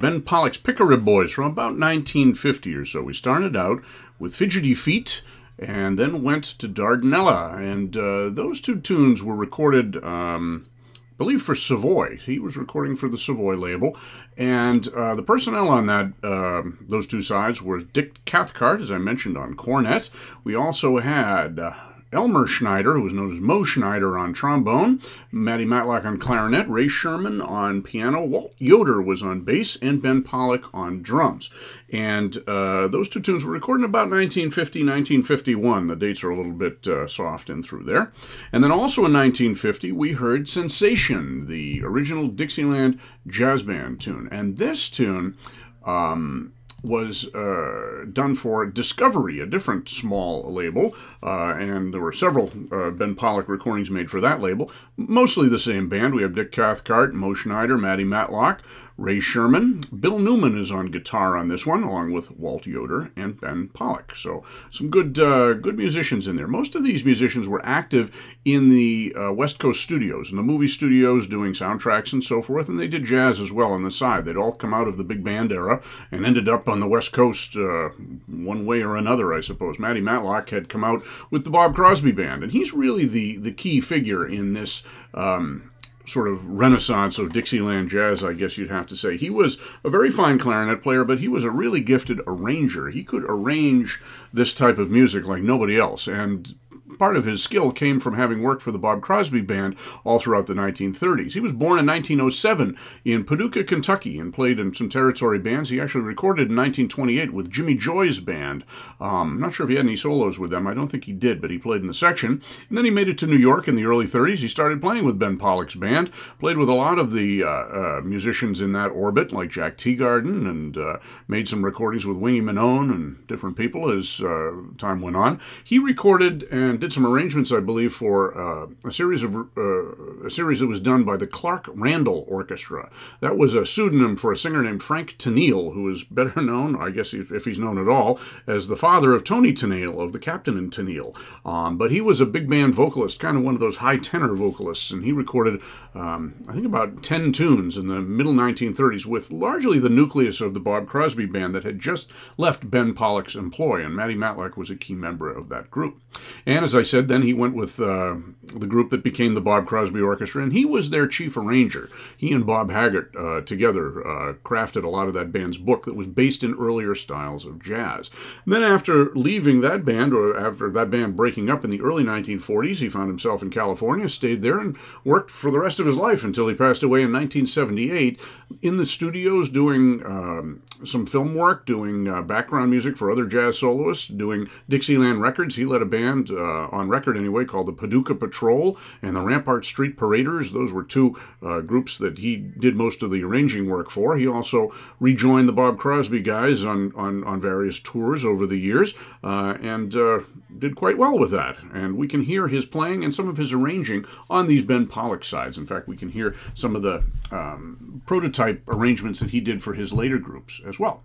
Ben 0.00 0.22
Pollack's 0.22 0.56
Pick-a-Rib 0.56 1.04
Boys 1.04 1.30
from 1.30 1.44
about 1.44 1.78
1950 1.78 2.74
or 2.74 2.86
so. 2.86 3.02
We 3.02 3.12
started 3.12 3.54
out 3.54 3.82
with 4.18 4.34
Fidgety 4.34 4.74
Feet 4.74 5.20
and 5.58 5.98
then 5.98 6.22
went 6.22 6.44
to 6.44 6.66
Dardanella. 6.66 7.58
And 7.58 7.94
uh, 7.94 8.30
those 8.30 8.62
two 8.62 8.80
tunes 8.80 9.22
were 9.22 9.36
recorded, 9.36 10.02
um, 10.02 10.66
I 10.94 11.00
believe, 11.18 11.42
for 11.42 11.54
Savoy. 11.54 12.16
He 12.16 12.38
was 12.38 12.56
recording 12.56 12.96
for 12.96 13.10
the 13.10 13.18
Savoy 13.18 13.56
label. 13.56 13.94
And 14.38 14.88
uh, 14.88 15.14
the 15.16 15.22
personnel 15.22 15.68
on 15.68 15.84
that, 15.88 16.12
uh, 16.24 16.62
those 16.80 17.06
two 17.06 17.20
sides 17.20 17.60
were 17.60 17.80
Dick 17.80 18.24
Cathcart, 18.24 18.80
as 18.80 18.90
I 18.90 18.96
mentioned, 18.96 19.36
on 19.36 19.54
cornet. 19.54 20.08
We 20.44 20.54
also 20.54 21.00
had 21.00 21.58
uh, 21.58 21.74
Elmer 22.12 22.46
Schneider, 22.46 22.94
who 22.94 23.02
was 23.02 23.12
known 23.12 23.32
as 23.32 23.40
Mo 23.40 23.62
Schneider 23.62 24.18
on 24.18 24.32
trombone, 24.32 25.00
Matty 25.30 25.64
Matlock 25.64 26.04
on 26.04 26.18
clarinet, 26.18 26.68
Ray 26.68 26.88
Sherman 26.88 27.40
on 27.40 27.82
piano, 27.82 28.24
Walt 28.24 28.54
Yoder 28.58 29.00
was 29.00 29.22
on 29.22 29.42
bass, 29.42 29.76
and 29.76 30.02
Ben 30.02 30.22
Pollack 30.22 30.64
on 30.74 31.02
drums. 31.02 31.50
And 31.92 32.36
uh, 32.48 32.88
those 32.88 33.08
two 33.08 33.20
tunes 33.20 33.44
were 33.44 33.52
recorded 33.52 33.84
about 33.84 34.10
1950, 34.10 34.80
1951. 34.80 35.86
The 35.86 35.96
dates 35.96 36.24
are 36.24 36.30
a 36.30 36.36
little 36.36 36.52
bit 36.52 36.86
uh, 36.86 37.06
soft 37.06 37.48
in 37.48 37.62
through 37.62 37.84
there. 37.84 38.12
And 38.52 38.64
then 38.64 38.72
also 38.72 39.04
in 39.04 39.12
1950, 39.12 39.92
we 39.92 40.12
heard 40.12 40.48
Sensation, 40.48 41.46
the 41.46 41.82
original 41.84 42.26
Dixieland 42.28 42.98
jazz 43.26 43.62
band 43.62 44.00
tune. 44.00 44.28
And 44.30 44.56
this 44.56 44.90
tune. 44.90 45.36
Um, 45.84 46.52
was 46.82 47.32
uh, 47.34 48.04
done 48.12 48.34
for 48.34 48.66
Discovery, 48.66 49.40
a 49.40 49.46
different 49.46 49.88
small 49.88 50.52
label, 50.52 50.94
uh, 51.22 51.54
and 51.54 51.92
there 51.92 52.00
were 52.00 52.12
several 52.12 52.50
uh, 52.72 52.90
Ben 52.90 53.14
Pollack 53.14 53.48
recordings 53.48 53.90
made 53.90 54.10
for 54.10 54.20
that 54.20 54.40
label. 54.40 54.70
Mostly 54.96 55.48
the 55.48 55.58
same 55.58 55.88
band. 55.88 56.14
We 56.14 56.22
have 56.22 56.34
Dick 56.34 56.52
Cathcart, 56.52 57.14
Mo 57.14 57.34
Schneider, 57.34 57.76
Matty 57.76 58.04
Matlock, 58.04 58.62
Ray 59.00 59.18
Sherman. 59.18 59.80
Bill 59.98 60.18
Newman 60.18 60.58
is 60.58 60.70
on 60.70 60.90
guitar 60.90 61.34
on 61.34 61.48
this 61.48 61.66
one, 61.66 61.82
along 61.82 62.12
with 62.12 62.30
Walt 62.32 62.66
Yoder 62.66 63.10
and 63.16 63.40
Ben 63.40 63.68
Pollack. 63.68 64.14
So 64.14 64.44
some 64.70 64.90
good 64.90 65.18
uh, 65.18 65.54
good 65.54 65.78
musicians 65.78 66.28
in 66.28 66.36
there. 66.36 66.46
Most 66.46 66.74
of 66.74 66.84
these 66.84 67.02
musicians 67.02 67.48
were 67.48 67.64
active 67.64 68.14
in 68.44 68.68
the 68.68 69.14
uh, 69.18 69.32
West 69.32 69.58
Coast 69.58 69.82
studios, 69.82 70.30
in 70.30 70.36
the 70.36 70.42
movie 70.42 70.68
studios, 70.68 71.26
doing 71.26 71.54
soundtracks 71.54 72.12
and 72.12 72.22
so 72.22 72.42
forth, 72.42 72.68
and 72.68 72.78
they 72.78 72.88
did 72.88 73.04
jazz 73.04 73.40
as 73.40 73.50
well 73.50 73.72
on 73.72 73.84
the 73.84 73.90
side. 73.90 74.26
They'd 74.26 74.36
all 74.36 74.52
come 74.52 74.74
out 74.74 74.86
of 74.86 74.98
the 74.98 75.04
big 75.04 75.24
band 75.24 75.50
era 75.50 75.82
and 76.12 76.26
ended 76.26 76.46
up 76.46 76.68
on 76.68 76.80
the 76.80 76.88
West 76.88 77.12
Coast 77.12 77.56
uh, 77.56 77.88
one 78.26 78.66
way 78.66 78.82
or 78.82 78.96
another, 78.96 79.32
I 79.32 79.40
suppose. 79.40 79.78
Matty 79.78 80.02
Matlock 80.02 80.50
had 80.50 80.68
come 80.68 80.84
out 80.84 81.02
with 81.30 81.44
the 81.44 81.50
Bob 81.50 81.74
Crosby 81.74 82.12
Band, 82.12 82.42
and 82.42 82.52
he's 82.52 82.74
really 82.74 83.06
the 83.06 83.38
the 83.38 83.52
key 83.52 83.80
figure 83.80 84.28
in 84.28 84.52
this. 84.52 84.82
Um, 85.14 85.69
sort 86.06 86.28
of 86.28 86.46
renaissance 86.46 87.18
of 87.18 87.32
Dixieland 87.32 87.88
jazz, 87.88 88.24
I 88.24 88.32
guess 88.32 88.58
you'd 88.58 88.70
have 88.70 88.86
to 88.88 88.96
say. 88.96 89.16
He 89.16 89.30
was 89.30 89.58
a 89.84 89.90
very 89.90 90.10
fine 90.10 90.38
clarinet 90.38 90.82
player, 90.82 91.04
but 91.04 91.20
he 91.20 91.28
was 91.28 91.44
a 91.44 91.50
really 91.50 91.80
gifted 91.80 92.20
arranger. 92.26 92.90
He 92.90 93.04
could 93.04 93.24
arrange 93.28 94.00
this 94.32 94.54
type 94.54 94.78
of 94.78 94.90
music 94.90 95.26
like 95.26 95.42
nobody 95.42 95.78
else. 95.78 96.06
And 96.06 96.54
part 97.00 97.16
of 97.16 97.24
his 97.24 97.42
skill 97.42 97.72
came 97.72 97.98
from 97.98 98.14
having 98.14 98.42
worked 98.42 98.60
for 98.60 98.72
the 98.72 98.78
Bob 98.78 99.00
Crosby 99.00 99.40
Band 99.40 99.74
all 100.04 100.18
throughout 100.18 100.46
the 100.46 100.52
1930s. 100.52 101.32
He 101.32 101.40
was 101.40 101.52
born 101.52 101.78
in 101.78 101.86
1907 101.86 102.76
in 103.06 103.24
Paducah, 103.24 103.64
Kentucky, 103.64 104.18
and 104.18 104.34
played 104.34 104.60
in 104.60 104.74
some 104.74 104.90
territory 104.90 105.38
bands. 105.38 105.70
He 105.70 105.80
actually 105.80 106.04
recorded 106.04 106.50
in 106.50 106.56
1928 106.56 107.32
with 107.32 107.50
Jimmy 107.50 107.74
Joy's 107.74 108.20
band. 108.20 108.64
Um, 109.00 109.32
I'm 109.32 109.40
not 109.40 109.54
sure 109.54 109.64
if 109.64 109.70
he 109.70 109.76
had 109.76 109.86
any 109.86 109.96
solos 109.96 110.38
with 110.38 110.50
them. 110.50 110.66
I 110.66 110.74
don't 110.74 110.88
think 110.88 111.04
he 111.04 111.14
did, 111.14 111.40
but 111.40 111.50
he 111.50 111.56
played 111.56 111.80
in 111.80 111.86
the 111.86 111.94
section. 111.94 112.42
And 112.68 112.76
then 112.76 112.84
he 112.84 112.90
made 112.90 113.08
it 113.08 113.16
to 113.18 113.26
New 113.26 113.38
York 113.38 113.66
in 113.66 113.76
the 113.76 113.86
early 113.86 114.06
30s. 114.06 114.40
He 114.40 114.48
started 114.48 114.82
playing 114.82 115.06
with 115.06 115.18
Ben 115.18 115.38
Pollack's 115.38 115.76
band, 115.76 116.12
played 116.38 116.58
with 116.58 116.68
a 116.68 116.74
lot 116.74 116.98
of 116.98 117.12
the 117.12 117.42
uh, 117.42 117.48
uh, 117.48 118.00
musicians 118.04 118.60
in 118.60 118.72
that 118.72 118.88
orbit, 118.88 119.32
like 119.32 119.48
Jack 119.48 119.78
Teagarden, 119.78 120.46
and 120.46 120.76
uh, 120.76 120.98
made 121.26 121.48
some 121.48 121.64
recordings 121.64 122.04
with 122.04 122.18
Wingy 122.18 122.42
Manone 122.42 122.94
and 122.94 123.26
different 123.26 123.56
people 123.56 123.90
as 123.90 124.20
uh, 124.20 124.52
time 124.76 125.00
went 125.00 125.16
on. 125.16 125.40
He 125.64 125.78
recorded 125.78 126.42
and 126.50 126.78
did 126.78 126.89
did 126.90 126.94
some 126.94 127.06
arrangements, 127.06 127.52
I 127.52 127.60
believe, 127.60 127.92
for 127.92 128.36
uh, 128.36 128.66
a 128.84 128.90
series 128.90 129.22
of 129.22 129.36
uh, 129.36 130.26
a 130.26 130.30
series 130.30 130.58
that 130.58 130.66
was 130.66 130.80
done 130.80 131.04
by 131.04 131.16
the 131.16 131.26
Clark 131.26 131.68
Randall 131.72 132.24
Orchestra. 132.28 132.90
That 133.20 133.38
was 133.38 133.54
a 133.54 133.64
pseudonym 133.64 134.16
for 134.16 134.32
a 134.32 134.36
singer 134.36 134.62
named 134.62 134.82
Frank 134.82 135.16
Tennille, 135.16 135.72
who 135.72 135.88
is 135.88 136.02
better 136.02 136.42
known, 136.42 136.74
I 136.74 136.90
guess, 136.90 137.14
if 137.14 137.44
he's 137.44 137.60
known 137.60 137.78
at 137.78 137.88
all, 137.88 138.18
as 138.46 138.66
the 138.66 138.76
father 138.76 139.12
of 139.12 139.22
Toni 139.22 139.52
Tennille 139.52 140.02
of 140.02 140.12
the 140.12 140.18
Captain 140.18 140.58
and 140.58 140.72
Tennille. 140.72 141.16
Um, 141.46 141.78
but 141.78 141.92
he 141.92 142.00
was 142.00 142.20
a 142.20 142.26
big 142.26 142.48
band 142.48 142.74
vocalist, 142.74 143.20
kind 143.20 143.36
of 143.36 143.44
one 143.44 143.54
of 143.54 143.60
those 143.60 143.76
high 143.76 143.98
tenor 143.98 144.34
vocalists, 144.34 144.90
and 144.90 145.04
he 145.04 145.12
recorded, 145.12 145.60
um, 145.94 146.42
I 146.48 146.52
think, 146.54 146.66
about 146.66 147.04
ten 147.04 147.30
tunes 147.30 147.76
in 147.76 147.86
the 147.86 148.00
middle 148.00 148.34
1930s 148.34 149.06
with 149.06 149.30
largely 149.30 149.78
the 149.78 149.88
nucleus 149.88 150.40
of 150.40 150.54
the 150.54 150.60
Bob 150.60 150.88
Crosby 150.88 151.26
band 151.26 151.54
that 151.54 151.64
had 151.64 151.78
just 151.78 152.10
left 152.36 152.68
Ben 152.68 152.94
Pollack's 152.94 153.36
employ, 153.36 153.84
and 153.84 153.94
Matty 153.94 154.16
Matlock 154.16 154.56
was 154.56 154.70
a 154.70 154.76
key 154.76 154.94
member 154.94 155.30
of 155.30 155.48
that 155.50 155.70
group. 155.70 156.00
And 156.46 156.64
as 156.70 156.76
I 156.76 156.82
said, 156.82 157.08
then 157.08 157.22
he 157.22 157.34
went 157.34 157.56
with 157.56 157.80
uh, 157.80 158.14
the 158.54 158.66
group 158.68 158.90
that 158.90 159.02
became 159.02 159.34
the 159.34 159.40
Bob 159.40 159.66
Crosby 159.66 160.00
Orchestra, 160.00 160.40
and 160.40 160.52
he 160.52 160.64
was 160.64 160.90
their 160.90 161.08
chief 161.08 161.36
arranger. 161.36 161.88
He 162.16 162.32
and 162.32 162.46
Bob 162.46 162.70
Haggart 162.70 163.12
uh, 163.16 163.40
together 163.40 164.06
uh, 164.06 164.34
crafted 164.44 164.84
a 164.84 164.88
lot 164.88 165.08
of 165.08 165.14
that 165.14 165.32
band's 165.32 165.58
book 165.58 165.84
that 165.84 165.96
was 165.96 166.06
based 166.06 166.44
in 166.44 166.54
earlier 166.54 166.94
styles 166.94 167.44
of 167.44 167.60
jazz. 167.60 168.08
And 168.44 168.54
then, 168.54 168.62
after 168.62 169.12
leaving 169.14 169.62
that 169.62 169.84
band, 169.84 170.14
or 170.14 170.38
after 170.38 170.70
that 170.70 170.90
band 170.90 171.16
breaking 171.16 171.50
up 171.50 171.64
in 171.64 171.70
the 171.70 171.80
early 171.80 172.04
1940s, 172.04 172.76
he 172.76 172.88
found 172.88 173.08
himself 173.08 173.42
in 173.42 173.50
California, 173.50 174.08
stayed 174.08 174.42
there, 174.42 174.60
and 174.60 174.76
worked 175.04 175.30
for 175.30 175.50
the 175.50 175.58
rest 175.58 175.80
of 175.80 175.86
his 175.86 175.96
life 175.96 176.22
until 176.22 176.46
he 176.46 176.54
passed 176.54 176.84
away 176.84 177.02
in 177.02 177.12
1978 177.12 178.20
in 178.62 178.76
the 178.76 178.86
studios 178.86 179.50
doing 179.50 180.04
um, 180.06 180.62
some 180.84 181.06
film 181.06 181.34
work, 181.34 181.66
doing 181.66 182.08
uh, 182.08 182.22
background 182.22 182.70
music 182.70 182.96
for 182.96 183.10
other 183.10 183.26
jazz 183.26 183.58
soloists, 183.58 184.06
doing 184.06 184.48
Dixieland 184.68 185.20
records. 185.20 185.56
He 185.56 185.64
led 185.64 185.82
a 185.82 185.86
band 185.86 186.30
uh, 186.60 186.76
on 186.76 186.88
record 186.88 187.16
anyway 187.16 187.44
called 187.44 187.66
the 187.66 187.72
Paducah 187.72 188.14
Patrol 188.14 188.78
and 189.02 189.16
the 189.16 189.20
Rampart 189.20 189.64
Street 189.64 189.96
Paraders. 189.96 190.52
Those 190.52 190.72
were 190.72 190.82
two 190.82 191.16
uh, 191.42 191.60
groups 191.60 191.98
that 191.98 192.18
he 192.18 192.36
did 192.36 192.76
most 192.76 193.02
of 193.02 193.10
the 193.10 193.22
arranging 193.22 193.68
work 193.68 193.90
for. 193.90 194.16
He 194.16 194.26
also 194.26 194.72
rejoined 194.98 195.48
the 195.48 195.52
Bob 195.52 195.78
Crosby 195.78 196.20
guys 196.20 196.64
on, 196.64 196.92
on, 196.94 197.24
on 197.24 197.40
various 197.40 197.78
tours 197.78 198.24
over 198.24 198.46
the 198.46 198.58
years 198.58 198.94
uh, 199.22 199.56
and 199.60 199.94
uh, 199.94 200.20
did 200.58 200.76
quite 200.76 200.98
well 200.98 201.18
with 201.18 201.30
that. 201.30 201.56
And 201.72 201.96
we 201.96 202.06
can 202.06 202.22
hear 202.22 202.48
his 202.48 202.66
playing 202.66 203.04
and 203.04 203.14
some 203.14 203.28
of 203.28 203.36
his 203.36 203.52
arranging 203.52 204.04
on 204.28 204.46
these 204.46 204.62
Ben 204.62 204.86
Pollack 204.86 205.24
sides. 205.24 205.56
In 205.56 205.66
fact, 205.66 205.88
we 205.88 205.96
can 205.96 206.10
hear 206.10 206.34
some 206.54 206.76
of 206.76 206.82
the 206.82 207.04
um, 207.32 208.02
prototype 208.06 208.62
arrangements 208.68 209.20
that 209.20 209.30
he 209.30 209.40
did 209.40 209.62
for 209.62 209.74
his 209.74 209.92
later 209.92 210.18
groups 210.18 210.60
as 210.66 210.78
well. 210.78 211.02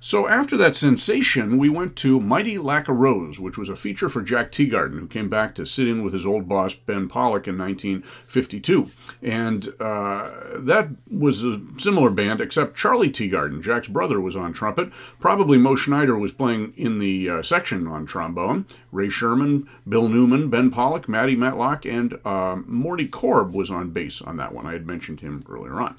So 0.00 0.28
after 0.28 0.56
that 0.58 0.76
sensation, 0.76 1.58
we 1.58 1.68
went 1.68 1.96
to 1.96 2.20
Mighty 2.20 2.58
Lack 2.58 2.88
a 2.88 2.92
Rose, 2.92 3.40
which 3.40 3.58
was 3.58 3.68
a 3.68 3.76
feature 3.76 4.08
for 4.08 4.22
Jack 4.22 4.52
Teagarden, 4.52 4.98
who 4.98 5.06
came 5.06 5.28
back 5.28 5.54
to 5.54 5.66
sit 5.66 5.88
in 5.88 6.02
with 6.02 6.12
his 6.12 6.26
old 6.26 6.48
boss 6.48 6.74
Ben 6.74 7.08
Pollack 7.08 7.48
in 7.48 7.58
1952. 7.58 8.90
And 9.22 9.68
uh, 9.80 10.30
that 10.58 10.88
was 11.10 11.44
a 11.44 11.60
similar 11.78 12.10
band, 12.10 12.40
except 12.40 12.76
Charlie 12.76 13.10
Teagarden, 13.10 13.62
Jack's 13.62 13.88
brother, 13.88 14.20
was 14.20 14.36
on 14.36 14.52
trumpet. 14.52 14.92
Probably 15.18 15.58
Mo 15.58 15.76
Schneider 15.76 16.16
was 16.16 16.32
playing 16.32 16.74
in 16.76 16.98
the 16.98 17.28
uh, 17.30 17.42
section 17.42 17.86
on 17.86 18.06
trombone. 18.06 18.66
Ray 18.92 19.08
Sherman, 19.08 19.68
Bill 19.88 20.08
Newman, 20.08 20.50
Ben 20.50 20.70
Pollack, 20.70 21.08
Matty 21.08 21.36
Matlock, 21.36 21.84
and 21.84 22.18
uh, 22.24 22.56
Morty 22.66 23.06
Corb 23.06 23.54
was 23.54 23.70
on 23.70 23.90
bass 23.90 24.20
on 24.22 24.36
that 24.36 24.52
one. 24.52 24.66
I 24.66 24.72
had 24.72 24.86
mentioned 24.86 25.20
him 25.20 25.44
earlier 25.48 25.80
on. 25.80 25.96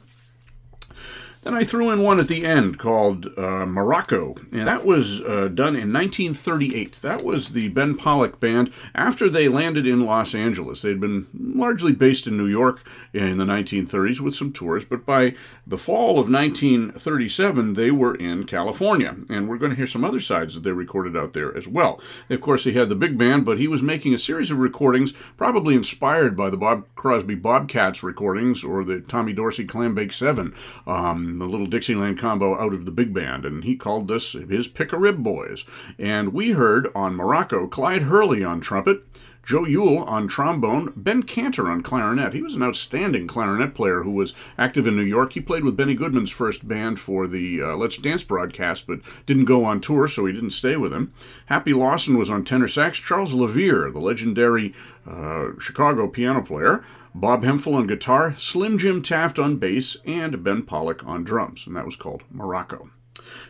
Then 1.47 1.55
I 1.55 1.63
threw 1.63 1.91
in 1.91 2.01
one 2.03 2.19
at 2.19 2.27
the 2.27 2.45
end 2.45 2.77
called 2.77 3.27
uh, 3.37 3.65
Morocco, 3.65 4.35
and 4.51 4.67
that 4.67 4.83
was 4.83 5.21
uh, 5.21 5.47
done 5.47 5.77
in 5.77 5.93
1938. 5.93 6.99
That 7.01 7.23
was 7.23 7.51
the 7.51 7.69
Ben 7.69 7.95
Pollack 7.95 8.41
band 8.41 8.69
after 8.93 9.29
they 9.29 9.47
landed 9.47 9.87
in 9.87 10.05
Los 10.05 10.35
Angeles. 10.35 10.81
They'd 10.81 10.99
been 10.99 11.27
largely 11.33 11.93
based 11.93 12.27
in 12.27 12.35
New 12.35 12.47
York 12.47 12.85
in 13.13 13.37
the 13.37 13.45
1930s 13.45 14.19
with 14.19 14.35
some 14.35 14.51
tours, 14.51 14.83
but 14.83 15.05
by 15.05 15.35
the 15.65 15.77
fall 15.77 16.19
of 16.19 16.29
1937, 16.29 17.73
they 17.73 17.91
were 17.91 18.15
in 18.15 18.43
California, 18.43 19.15
and 19.29 19.47
we're 19.47 19.57
going 19.57 19.71
to 19.71 19.77
hear 19.77 19.87
some 19.87 20.03
other 20.03 20.19
sides 20.19 20.53
that 20.53 20.65
they 20.65 20.71
recorded 20.71 21.15
out 21.15 21.31
there 21.31 21.55
as 21.55 21.65
well. 21.65 22.01
Of 22.29 22.41
course, 22.41 22.65
he 22.65 22.73
had 22.73 22.89
the 22.89 22.95
big 22.95 23.17
band, 23.17 23.45
but 23.45 23.57
he 23.57 23.69
was 23.69 23.81
making 23.81 24.13
a 24.13 24.17
series 24.17 24.51
of 24.51 24.57
recordings, 24.57 25.13
probably 25.37 25.75
inspired 25.75 26.35
by 26.35 26.49
the 26.49 26.57
Bob 26.57 26.93
Crosby 26.95 27.35
Bobcats 27.35 28.03
recordings 28.03 28.65
or 28.65 28.83
the 28.83 28.99
Tommy 28.99 29.31
Dorsey 29.31 29.65
Clambake 29.65 30.11
7. 30.11 30.53
Um, 30.85 31.36
the 31.39 31.45
little 31.45 31.67
Dixieland 31.67 32.19
combo 32.19 32.59
out 32.59 32.73
of 32.73 32.85
the 32.85 32.91
big 32.91 33.13
band, 33.13 33.45
and 33.45 33.63
he 33.63 33.75
called 33.75 34.07
this 34.07 34.33
his 34.33 34.67
Pick 34.67 34.93
a 34.93 34.97
Rib 34.97 35.23
Boys. 35.23 35.65
And 35.97 36.33
we 36.33 36.51
heard 36.51 36.87
on 36.95 37.15
Morocco 37.15 37.67
Clyde 37.67 38.03
Hurley 38.03 38.43
on 38.43 38.61
trumpet, 38.61 39.03
Joe 39.47 39.63
Yukl 39.63 40.05
on 40.05 40.27
trombone, 40.27 40.91
Ben 40.97 41.23
Kanter 41.23 41.71
on 41.71 41.81
clarinet. 41.81 42.33
He 42.33 42.41
was 42.41 42.53
an 42.53 42.63
outstanding 42.63 43.27
clarinet 43.27 43.73
player 43.73 44.03
who 44.03 44.11
was 44.11 44.33
active 44.57 44.85
in 44.85 44.97
New 44.97 45.03
York. 45.03 45.31
He 45.31 45.39
played 45.39 45.63
with 45.63 45.77
Benny 45.77 45.95
Goodman's 45.95 46.31
first 46.31 46.67
band 46.67 46.99
for 46.99 47.27
the 47.27 47.61
uh, 47.61 47.75
Let's 47.77 47.95
Dance 47.95 48.23
broadcast, 48.23 48.87
but 48.87 48.99
didn't 49.25 49.45
go 49.45 49.63
on 49.63 49.79
tour, 49.79 50.05
so 50.09 50.25
he 50.25 50.33
didn't 50.33 50.49
stay 50.49 50.75
with 50.75 50.91
him. 50.91 51.13
Happy 51.45 51.73
Lawson 51.73 52.17
was 52.17 52.29
on 52.29 52.43
tenor 52.43 52.67
sax. 52.67 52.99
Charles 52.99 53.33
LaVere, 53.33 53.89
the 53.93 53.99
legendary 53.99 54.73
uh, 55.09 55.51
Chicago 55.59 56.09
piano 56.09 56.41
player, 56.41 56.83
Bob 57.13 57.43
Hemphill 57.43 57.75
on 57.75 57.87
guitar, 57.87 58.35
Slim 58.37 58.77
Jim 58.77 59.01
Taft 59.01 59.39
on 59.39 59.57
bass, 59.57 59.97
and 60.05 60.43
Ben 60.43 60.63
Pollack 60.63 61.05
on 61.05 61.23
drums, 61.23 61.67
and 61.67 61.75
that 61.75 61.85
was 61.85 61.95
called 61.95 62.23
Morocco. 62.29 62.89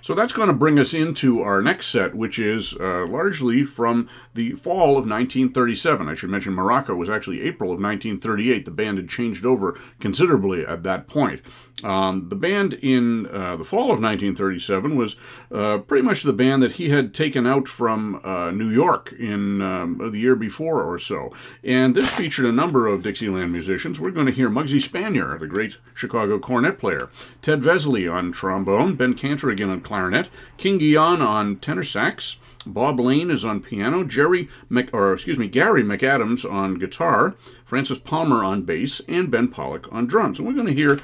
So 0.02 0.16
that's 0.16 0.34
going 0.34 0.48
to 0.48 0.54
bring 0.54 0.80
us 0.80 0.94
into 0.94 1.42
our 1.42 1.62
next 1.62 1.88
set, 1.88 2.16
which 2.16 2.40
is 2.40 2.76
uh, 2.80 3.06
largely 3.08 3.64
from 3.66 4.10
the 4.34 4.52
fall 4.54 4.92
of 4.92 5.08
1937. 5.08 6.08
I 6.08 6.16
should 6.16 6.30
mention 6.30 6.54
Morocco 6.54 6.96
was 6.96 7.10
actually 7.10 7.42
April 7.42 7.72
of 7.72 7.80
1938. 7.80 8.66
The 8.66 8.72
band 8.72 8.98
had 8.98 9.10
changed 9.10 9.46
over 9.46 9.80
considerably 10.00 10.66
at 10.66 10.84
that 10.84 11.08
point. 11.08 11.42
Um, 11.84 12.30
the 12.30 12.36
band 12.36 12.74
in 12.74 13.28
uh, 13.28 13.56
the 13.56 13.64
fall 13.64 13.92
of 13.92 14.02
1937 14.02 14.96
was 14.96 15.16
uh, 15.52 15.78
pretty 15.78 16.04
much 16.04 16.24
the 16.24 16.34
band 16.34 16.64
that 16.64 16.74
he 16.74 16.90
had 16.90 17.14
taken 17.14 17.46
out 17.46 17.68
from 17.68 18.20
uh, 18.24 18.50
New 18.50 18.70
York 18.70 19.14
in 19.14 19.62
um, 19.62 19.98
the 20.12 20.18
year 20.18 20.36
before 20.36 20.82
or 20.82 20.98
so. 20.98 21.32
And 21.64 21.96
this 21.96 22.10
featured 22.10 22.46
a 22.46 22.52
number 22.52 22.88
of 22.88 23.04
Dixieland 23.04 23.52
musicians. 23.52 24.00
We're 24.00 24.12
going 24.12 24.26
to 24.26 24.32
hear 24.32 24.50
Muggsy 24.50 24.82
Spanier, 24.82 25.40
the 25.40 25.46
great 25.46 25.78
Chicago 25.94 26.40
cornet 26.40 26.80
player, 26.80 27.10
Ted 27.44 27.62
Vesely 27.62 28.12
on 28.12 28.32
trombone, 28.32 28.96
Ben 28.96 29.14
Kanter 29.14 29.52
again 29.52 29.70
on 29.70 29.82
clarinet, 29.82 30.30
King 30.58 30.80
Guion 30.80 31.22
on 31.22 31.58
tenor 31.58 31.84
sax. 31.84 32.38
Bob 32.74 33.00
Lane 33.00 33.32
is 33.32 33.46
on 33.46 33.62
piano, 33.62 34.04
Jerry 34.04 34.50
Mc, 34.70 34.94
or 34.94 35.14
excuse 35.14 35.40
me, 35.40 35.48
Gary 35.48 35.84
McAdams 35.84 36.50
on 36.50 36.76
guitar, 36.76 37.36
Francis 37.66 37.98
Palmer 37.98 38.44
on 38.44 38.64
bass, 38.64 39.02
and 39.08 39.32
Ben 39.32 39.48
Pollack 39.48 39.92
on 39.92 40.06
drums. 40.06 40.40
And 40.40 40.48
we're 40.48 40.54
going 40.54 40.68
to 40.68 40.74
hear 40.74 41.00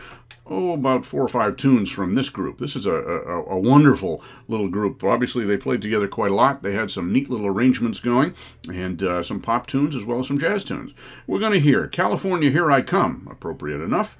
oh, 0.46 0.74
about 0.74 1.06
four 1.06 1.24
or 1.24 1.28
five 1.28 1.56
tunes 1.56 1.90
from 1.90 2.16
this 2.16 2.30
group. 2.30 2.58
This 2.58 2.76
is 2.76 2.86
a, 2.86 2.94
a, 2.94 3.44
a, 3.44 3.60
wonderful 3.60 4.22
little 4.48 4.68
group. 4.68 5.04
Obviously, 5.04 5.46
they 5.46 5.58
played 5.58 5.82
together 5.82 6.08
quite 6.08 6.32
a 6.32 6.36
lot. 6.36 6.62
They 6.62 6.74
had 6.74 6.92
some 6.92 7.14
neat 7.14 7.30
little 7.30 7.48
arrangements 7.48 8.00
going 8.00 8.34
and 8.70 9.02
uh, 9.02 9.24
some 9.24 9.42
pop 9.42 9.68
tunes 9.68 9.96
as 9.96 10.06
well 10.06 10.20
as 10.20 10.28
some 10.28 10.40
jazz 10.40 10.66
tunes. 10.66 10.94
We're 11.28 11.40
going 11.40 11.54
to 11.54 11.60
hear 11.60 11.88
California 11.88 12.52
Here 12.52 12.72
I 12.72 12.82
Come, 12.82 13.28
appropriate 13.32 13.82
enough. 13.82 14.18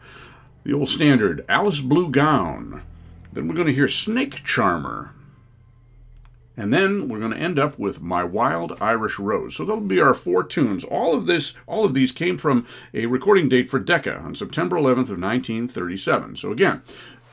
The 0.64 0.74
old 0.74 0.90
standard, 0.90 1.44
Alice 1.50 1.82
Blue 1.82 2.10
Gown. 2.10 2.84
Then 3.34 3.48
we're 3.48 3.56
going 3.56 3.68
to 3.68 3.74
hear 3.74 3.88
Snake 3.88 4.44
Charmer. 4.44 5.12
And 6.56 6.72
then 6.74 7.08
we're 7.08 7.20
going 7.20 7.32
to 7.32 7.38
end 7.38 7.58
up 7.58 7.80
with 7.80 8.02
My 8.02 8.24
Wild 8.24 8.78
Irish 8.80 9.18
Rose. 9.18 9.56
So 9.56 9.66
that'll 9.66 9.82
be 9.82 10.00
our 10.00 10.14
four 10.14 10.44
tunes. 10.44 10.84
All 10.84 11.16
of 11.16 11.26
this, 11.26 11.56
all 11.66 11.84
of 11.84 11.94
these 11.94 12.12
came 12.12 12.38
from 12.38 12.68
a 12.94 13.08
recording 13.08 13.50
date 13.50 13.70
for 13.70 13.80
Decca 13.80 14.18
on 14.20 14.36
September 14.36 14.76
11th 14.76 15.10
of 15.10 15.20
1937. 15.20 16.36
So 16.36 16.52
again, 16.52 16.84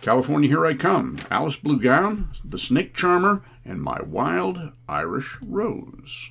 California 0.01 0.49
Here 0.49 0.65
I 0.65 0.75
Come, 0.75 1.19
Alice 1.31 1.57
Blue 1.57 1.79
Gown, 1.79 2.31
The 2.43 2.59
Snake 2.59 2.95
Charmer, 2.95 3.43
and 3.65 3.83
My 3.83 4.01
Wild 4.01 4.73
Irish 4.89 5.37
Rose. 5.43 6.31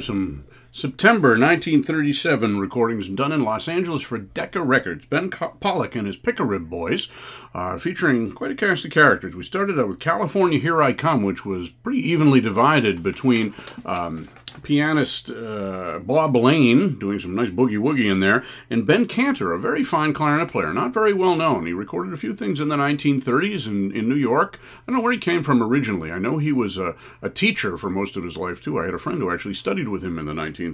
Some 0.00 0.37
September 0.78 1.30
1937 1.30 2.60
recordings 2.60 3.08
done 3.08 3.32
in 3.32 3.42
Los 3.42 3.66
Angeles 3.66 4.00
for 4.00 4.16
Decca 4.16 4.62
Records. 4.62 5.06
Ben 5.06 5.28
Pollack 5.28 5.96
and 5.96 6.06
his 6.06 6.16
Pick-a-Rib 6.16 6.70
Boys, 6.70 7.08
are 7.52 7.78
featuring 7.78 8.30
quite 8.30 8.52
a 8.52 8.54
cast 8.54 8.84
of 8.84 8.92
characters. 8.92 9.34
We 9.34 9.42
started 9.42 9.78
out 9.78 9.88
with 9.88 9.98
California 9.98 10.60
Here 10.60 10.80
I 10.80 10.92
Come, 10.92 11.24
which 11.24 11.44
was 11.44 11.70
pretty 11.70 11.98
evenly 12.08 12.40
divided 12.40 13.02
between 13.02 13.54
um, 13.84 14.28
pianist 14.62 15.30
uh, 15.30 15.98
Bob 16.00 16.36
Lane, 16.36 16.98
doing 16.98 17.18
some 17.18 17.34
nice 17.34 17.50
boogie 17.50 17.78
woogie 17.78 18.10
in 18.10 18.20
there, 18.20 18.44
and 18.70 18.86
Ben 18.86 19.06
Kanter, 19.06 19.54
a 19.54 19.58
very 19.58 19.82
fine 19.82 20.12
clarinet 20.12 20.48
player, 20.48 20.72
not 20.72 20.92
very 20.92 21.12
well 21.12 21.36
known. 21.36 21.66
He 21.66 21.72
recorded 21.72 22.12
a 22.12 22.16
few 22.18 22.32
things 22.32 22.60
in 22.60 22.68
the 22.68 22.76
1930s 22.76 23.66
in, 23.66 23.92
in 23.92 24.08
New 24.08 24.14
York. 24.14 24.58
I 24.62 24.82
don't 24.86 24.96
know 24.96 25.02
where 25.02 25.12
he 25.12 25.18
came 25.18 25.42
from 25.42 25.62
originally. 25.62 26.12
I 26.12 26.18
know 26.18 26.38
he 26.38 26.52
was 26.52 26.76
a, 26.78 26.94
a 27.22 27.30
teacher 27.30 27.76
for 27.76 27.90
most 27.90 28.16
of 28.16 28.24
his 28.24 28.36
life, 28.36 28.62
too. 28.62 28.78
I 28.78 28.84
had 28.84 28.94
a 28.94 28.98
friend 28.98 29.18
who 29.18 29.30
actually 29.30 29.54
studied 29.54 29.88
with 29.88 30.04
him 30.04 30.18
in 30.18 30.26
the 30.26 30.32
1930s. 30.32 30.67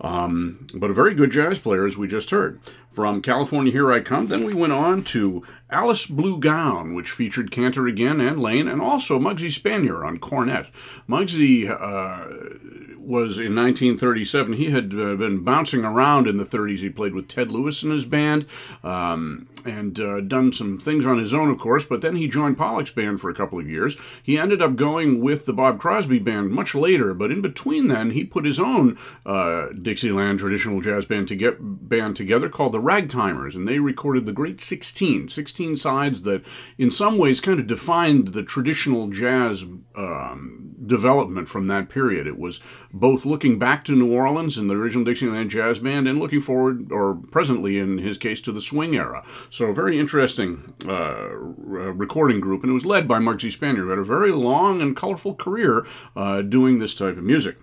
Um, 0.00 0.66
but 0.74 0.90
a 0.90 0.94
very 0.94 1.14
good 1.14 1.30
jazz 1.30 1.58
player, 1.58 1.86
as 1.86 1.96
we 1.96 2.08
just 2.08 2.30
heard. 2.30 2.60
From 2.90 3.20
California 3.20 3.72
Here 3.72 3.92
I 3.92 4.00
Come, 4.00 4.28
then 4.28 4.44
we 4.44 4.54
went 4.54 4.72
on 4.72 5.04
to 5.04 5.42
Alice 5.68 6.06
Blue 6.06 6.38
Gown, 6.38 6.94
which 6.94 7.10
featured 7.10 7.50
Kanter 7.50 7.88
again 7.88 8.20
and 8.20 8.40
Lane, 8.40 8.68
and 8.68 8.80
also 8.80 9.18
Muggsy 9.18 9.50
Spanier 9.50 10.06
on 10.06 10.18
cornet. 10.18 10.68
Muggsy. 11.08 11.68
Uh, 11.68 12.85
was 13.06 13.38
in 13.38 13.54
1937. 13.54 14.54
He 14.54 14.70
had 14.70 14.92
uh, 14.92 15.14
been 15.14 15.44
bouncing 15.44 15.84
around 15.84 16.26
in 16.26 16.38
the 16.38 16.44
30s. 16.44 16.80
He 16.80 16.90
played 16.90 17.14
with 17.14 17.28
Ted 17.28 17.50
Lewis 17.50 17.82
in 17.84 17.90
his 17.90 18.04
band 18.04 18.46
um, 18.82 19.48
and 19.64 19.98
uh, 20.00 20.20
done 20.20 20.52
some 20.52 20.78
things 20.78 21.06
on 21.06 21.18
his 21.18 21.32
own, 21.32 21.48
of 21.48 21.58
course, 21.58 21.84
but 21.84 22.00
then 22.00 22.16
he 22.16 22.26
joined 22.26 22.58
Pollack's 22.58 22.90
band 22.90 23.20
for 23.20 23.30
a 23.30 23.34
couple 23.34 23.58
of 23.58 23.68
years. 23.68 23.96
He 24.22 24.38
ended 24.38 24.60
up 24.60 24.76
going 24.76 25.20
with 25.20 25.46
the 25.46 25.52
Bob 25.52 25.78
Crosby 25.78 26.18
band 26.18 26.50
much 26.50 26.74
later, 26.74 27.14
but 27.14 27.30
in 27.30 27.40
between 27.40 27.86
then, 27.86 28.10
he 28.10 28.24
put 28.24 28.44
his 28.44 28.58
own 28.58 28.98
uh, 29.24 29.68
Dixieland 29.80 30.40
traditional 30.40 30.80
jazz 30.80 31.06
band, 31.06 31.28
to 31.28 31.36
get, 31.36 31.56
band 31.60 32.16
together 32.16 32.48
called 32.48 32.72
the 32.72 32.80
Ragtimers, 32.80 33.54
and 33.54 33.68
they 33.68 33.78
recorded 33.78 34.26
the 34.26 34.32
Great 34.32 34.60
16, 34.60 35.28
16 35.28 35.76
sides 35.76 36.22
that 36.22 36.44
in 36.76 36.90
some 36.90 37.18
ways 37.18 37.40
kind 37.40 37.60
of 37.60 37.66
defined 37.66 38.28
the 38.28 38.42
traditional 38.42 39.08
jazz 39.08 39.64
um, 39.94 40.74
development 40.84 41.48
from 41.48 41.66
that 41.68 41.88
period. 41.88 42.26
It 42.26 42.38
was 42.38 42.60
both 42.98 43.24
looking 43.24 43.58
back 43.58 43.84
to 43.84 43.92
New 43.92 44.12
Orleans 44.12 44.56
and 44.56 44.68
the 44.68 44.74
original 44.74 45.04
Dixieland 45.04 45.50
Jazz 45.50 45.78
Band 45.78 46.08
and 46.08 46.18
looking 46.18 46.40
forward, 46.40 46.90
or 46.90 47.14
presently 47.14 47.78
in 47.78 47.98
his 47.98 48.18
case, 48.18 48.40
to 48.42 48.52
the 48.52 48.60
swing 48.60 48.94
era. 48.94 49.24
So, 49.50 49.66
a 49.66 49.74
very 49.74 49.98
interesting 49.98 50.74
uh, 50.88 51.28
recording 51.34 52.40
group, 52.40 52.62
and 52.62 52.70
it 52.70 52.74
was 52.74 52.86
led 52.86 53.06
by 53.06 53.18
Muggsy 53.18 53.56
Spanier, 53.56 53.78
who 53.78 53.88
had 53.90 53.98
a 53.98 54.04
very 54.04 54.32
long 54.32 54.80
and 54.80 54.96
colorful 54.96 55.34
career 55.34 55.86
uh, 56.14 56.42
doing 56.42 56.78
this 56.78 56.94
type 56.94 57.16
of 57.16 57.24
music. 57.24 57.58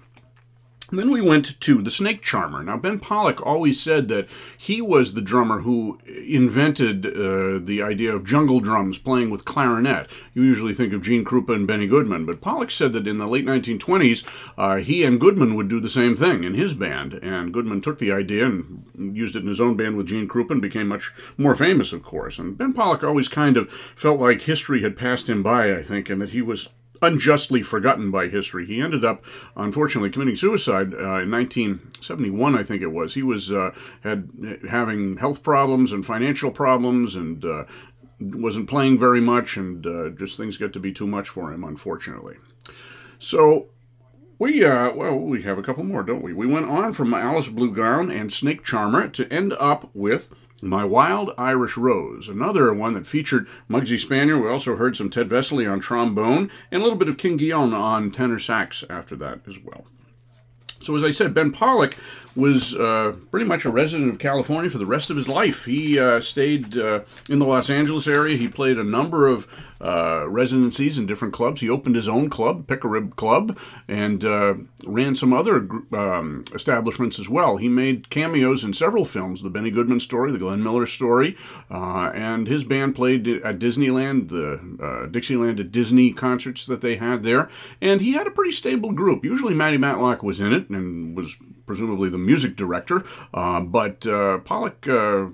Then 0.97 1.09
we 1.09 1.21
went 1.21 1.59
to 1.59 1.81
the 1.81 1.89
Snake 1.89 2.21
Charmer. 2.21 2.63
Now, 2.63 2.77
Ben 2.77 2.99
Pollack 2.99 3.43
always 3.43 3.81
said 3.81 4.09
that 4.09 4.27
he 4.55 4.79
was 4.79 5.13
the 5.13 5.21
drummer 5.21 5.61
who 5.61 5.99
invented 6.05 7.05
uh, 7.07 7.59
the 7.59 7.81
idea 7.83 8.15
of 8.15 8.23
jungle 8.23 8.59
drums 8.59 8.99
playing 8.99 9.31
with 9.31 9.43
clarinet. 9.43 10.07
You 10.35 10.43
usually 10.43 10.75
think 10.75 10.93
of 10.93 11.01
Gene 11.01 11.25
Krupa 11.25 11.55
and 11.55 11.65
Benny 11.65 11.87
Goodman, 11.87 12.27
but 12.27 12.41
Pollack 12.41 12.69
said 12.69 12.93
that 12.93 13.07
in 13.07 13.17
the 13.17 13.27
late 13.27 13.45
1920s, 13.45 14.23
uh, 14.55 14.75
he 14.77 15.03
and 15.03 15.19
Goodman 15.19 15.55
would 15.55 15.67
do 15.67 15.79
the 15.79 15.89
same 15.89 16.15
thing 16.15 16.43
in 16.43 16.53
his 16.53 16.75
band. 16.75 17.13
And 17.23 17.51
Goodman 17.51 17.81
took 17.81 17.97
the 17.97 18.11
idea 18.11 18.45
and 18.45 19.17
used 19.17 19.35
it 19.35 19.41
in 19.41 19.47
his 19.47 19.61
own 19.61 19.75
band 19.75 19.97
with 19.97 20.07
Gene 20.07 20.27
Krupa 20.27 20.51
and 20.51 20.61
became 20.61 20.89
much 20.89 21.11
more 21.37 21.55
famous, 21.55 21.91
of 21.91 22.03
course. 22.03 22.37
And 22.37 22.55
Ben 22.55 22.73
Pollack 22.73 23.03
always 23.03 23.27
kind 23.27 23.57
of 23.57 23.71
felt 23.71 24.19
like 24.19 24.43
history 24.43 24.83
had 24.83 24.95
passed 24.95 25.27
him 25.27 25.41
by, 25.41 25.75
I 25.75 25.81
think, 25.81 26.09
and 26.11 26.21
that 26.21 26.31
he 26.31 26.43
was 26.43 26.69
unjustly 27.03 27.61
forgotten 27.61 28.09
by 28.09 28.27
history. 28.27 28.65
He 28.65 28.81
ended 28.81 29.03
up, 29.03 29.23
unfortunately, 29.55 30.09
committing 30.09 30.35
suicide 30.35 30.93
uh, 30.93 31.21
in 31.21 31.31
1971, 31.31 32.57
I 32.57 32.63
think 32.63 32.81
it 32.81 32.91
was. 32.91 33.13
He 33.13 33.23
was 33.23 33.51
uh, 33.51 33.71
had 34.01 34.29
having 34.69 35.17
health 35.17 35.43
problems 35.43 35.91
and 35.91 36.05
financial 36.05 36.51
problems, 36.51 37.15
and 37.15 37.43
uh, 37.43 37.65
wasn't 38.19 38.69
playing 38.69 38.97
very 38.97 39.21
much, 39.21 39.57
and 39.57 39.85
uh, 39.85 40.09
just 40.09 40.37
things 40.37 40.57
got 40.57 40.73
to 40.73 40.79
be 40.79 40.93
too 40.93 41.07
much 41.07 41.29
for 41.29 41.51
him, 41.51 41.63
unfortunately. 41.63 42.37
So. 43.19 43.67
We, 44.39 44.65
uh, 44.65 44.91
well, 44.93 45.17
we 45.17 45.43
have 45.43 45.57
a 45.57 45.63
couple 45.63 45.85
more, 45.85 46.03
don't 46.03 46.23
we? 46.23 46.33
We 46.33 46.47
went 46.47 46.67
on 46.67 46.91
from 46.91 47.13
Alice 47.13 47.47
Bluegown 47.47 48.11
and 48.11 48.33
Snake 48.33 48.63
Charmer 48.65 49.07
to 49.09 49.31
end 49.31 49.53
up 49.53 49.89
with 49.93 50.33
my 50.63 50.83
Wild 50.83 51.31
Irish 51.37 51.77
Rose, 51.77 52.27
another 52.29 52.73
one 52.73 52.93
that 52.93 53.07
featured 53.07 53.47
Muggsy 53.69 54.03
Spanier. 54.03 54.41
We 54.41 54.49
also 54.49 54.75
heard 54.75 54.95
some 54.95 55.09
Ted 55.09 55.29
Vesely 55.29 55.71
on 55.71 55.79
trombone 55.79 56.49
and 56.71 56.81
a 56.81 56.83
little 56.83 56.97
bit 56.97 57.07
of 57.09 57.17
King 57.17 57.37
Guion 57.37 57.73
on 57.73 58.11
tenor 58.11 58.39
sax 58.39 58.83
after 58.89 59.15
that 59.17 59.41
as 59.47 59.59
well. 59.59 59.85
So, 60.81 60.95
as 60.95 61.03
I 61.03 61.11
said, 61.11 61.33
Ben 61.33 61.51
Pollack 61.51 61.97
was 62.35 62.75
uh, 62.75 63.15
pretty 63.29 63.45
much 63.45 63.65
a 63.65 63.69
resident 63.69 64.09
of 64.09 64.19
California 64.19 64.69
for 64.69 64.79
the 64.79 64.85
rest 64.85 65.09
of 65.09 65.17
his 65.17 65.29
life. 65.29 65.65
He 65.65 65.99
uh, 65.99 66.19
stayed 66.19 66.77
uh, 66.77 67.01
in 67.29 67.39
the 67.39 67.45
Los 67.45 67.69
Angeles 67.69 68.07
area. 68.07 68.37
He 68.37 68.47
played 68.47 68.77
a 68.77 68.83
number 68.83 69.27
of 69.27 69.47
uh, 69.79 70.27
residencies 70.27 70.97
in 70.97 71.05
different 71.05 71.33
clubs. 71.33 71.61
He 71.61 71.69
opened 71.69 71.95
his 71.95 72.07
own 72.07 72.29
club, 72.29 72.67
Pick-a-Rib 72.67 73.15
Club, 73.15 73.59
and 73.87 74.23
uh, 74.23 74.55
ran 74.85 75.13
some 75.13 75.33
other 75.33 75.67
um, 75.91 76.43
establishments 76.53 77.19
as 77.19 77.29
well. 77.29 77.57
He 77.57 77.69
made 77.69 78.09
cameos 78.09 78.63
in 78.63 78.73
several 78.73 79.05
films 79.05 79.43
The 79.43 79.49
Benny 79.49 79.71
Goodman 79.71 79.99
Story, 79.99 80.31
The 80.31 80.39
Glenn 80.39 80.63
Miller 80.63 80.85
Story, 80.85 81.37
uh, 81.69 82.11
and 82.13 82.47
his 82.47 82.63
band 82.63 82.95
played 82.95 83.27
at 83.27 83.59
Disneyland, 83.59 84.29
the 84.29 85.07
Dixieland 85.11 85.59
at 85.59 85.71
Disney 85.71 86.13
concerts 86.13 86.65
that 86.65 86.81
they 86.81 86.95
had 86.95 87.23
there. 87.23 87.49
And 87.81 88.01
he 88.01 88.13
had 88.13 88.25
a 88.25 88.31
pretty 88.31 88.53
stable 88.53 88.93
group. 88.93 89.23
Usually 89.23 89.53
Matty 89.53 89.77
Matlock 89.77 90.23
was 90.23 90.39
in 90.39 90.53
it 90.53 90.69
and 90.69 91.15
was 91.15 91.37
presumably 91.65 92.09
the 92.09 92.17
music 92.17 92.55
director. 92.55 93.03
Uh, 93.33 93.59
but 93.59 94.05
uh, 94.05 94.39
Pollack 94.39 94.87
uh, 94.87 95.27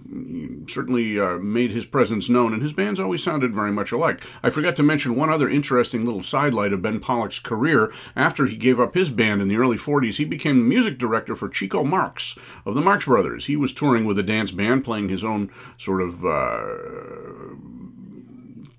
certainly 0.68 1.20
uh, 1.20 1.38
made 1.38 1.72
his 1.72 1.86
presence 1.86 2.30
known, 2.30 2.54
and 2.54 2.62
his 2.62 2.74
bands 2.74 3.00
always 3.00 3.24
sounded 3.24 3.54
very 3.54 3.72
much 3.72 3.92
alike. 3.92 4.22
I 4.44 4.50
forgot 4.50 4.76
to 4.78 4.84
mention 4.84 5.16
one 5.16 5.30
other 5.30 5.50
interesting 5.50 6.06
little 6.06 6.22
sidelight 6.22 6.74
of 6.74 6.82
Ben 6.82 7.00
Pollack's 7.00 7.40
career. 7.40 7.92
After 8.16 8.46
he 8.46 8.58
gave 8.58 8.80
up 8.80 8.94
his 8.94 9.10
band 9.10 9.42
in 9.42 9.48
the 9.48 9.58
early 9.58 9.78
40s, 9.78 10.18
he 10.18 10.26
became 10.26 10.60
the 10.60 10.66
music 10.66 10.98
director 10.98 11.36
for 11.36 11.50
Chico 11.50 11.84
Marx 11.84 12.38
of 12.66 12.76
the 12.76 12.82
Marx 12.82 13.06
Brothers. 13.06 13.46
He 13.46 13.56
was 13.56 13.74
touring 13.74 14.06
with 14.06 14.20
a 14.20 14.24
dance 14.24 14.52
band, 14.52 14.84
playing 14.84 15.10
his 15.10 15.24
own 15.24 15.50
sort 15.78 16.02
of 16.02 16.26
uh, 16.26 17.56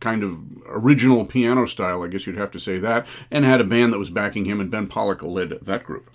kind 0.01 0.23
of 0.23 0.39
original 0.67 1.25
piano 1.25 1.67
style, 1.67 2.03
I 2.03 2.09
guess 2.09 2.27
you'd 2.27 2.37
have 2.37 2.51
to 2.53 2.61
say 2.61 2.79
that, 2.79 3.07
and 3.31 3.45
had 3.45 3.61
a 3.61 3.65
band 3.65 3.93
that 3.93 3.99
was 3.99 4.11
backing 4.11 4.45
him, 4.45 4.61
and 4.61 4.71
Ben 4.71 4.87
Pollack 4.87 5.23
led 5.23 5.59
that 5.63 5.85
group. 5.85 6.11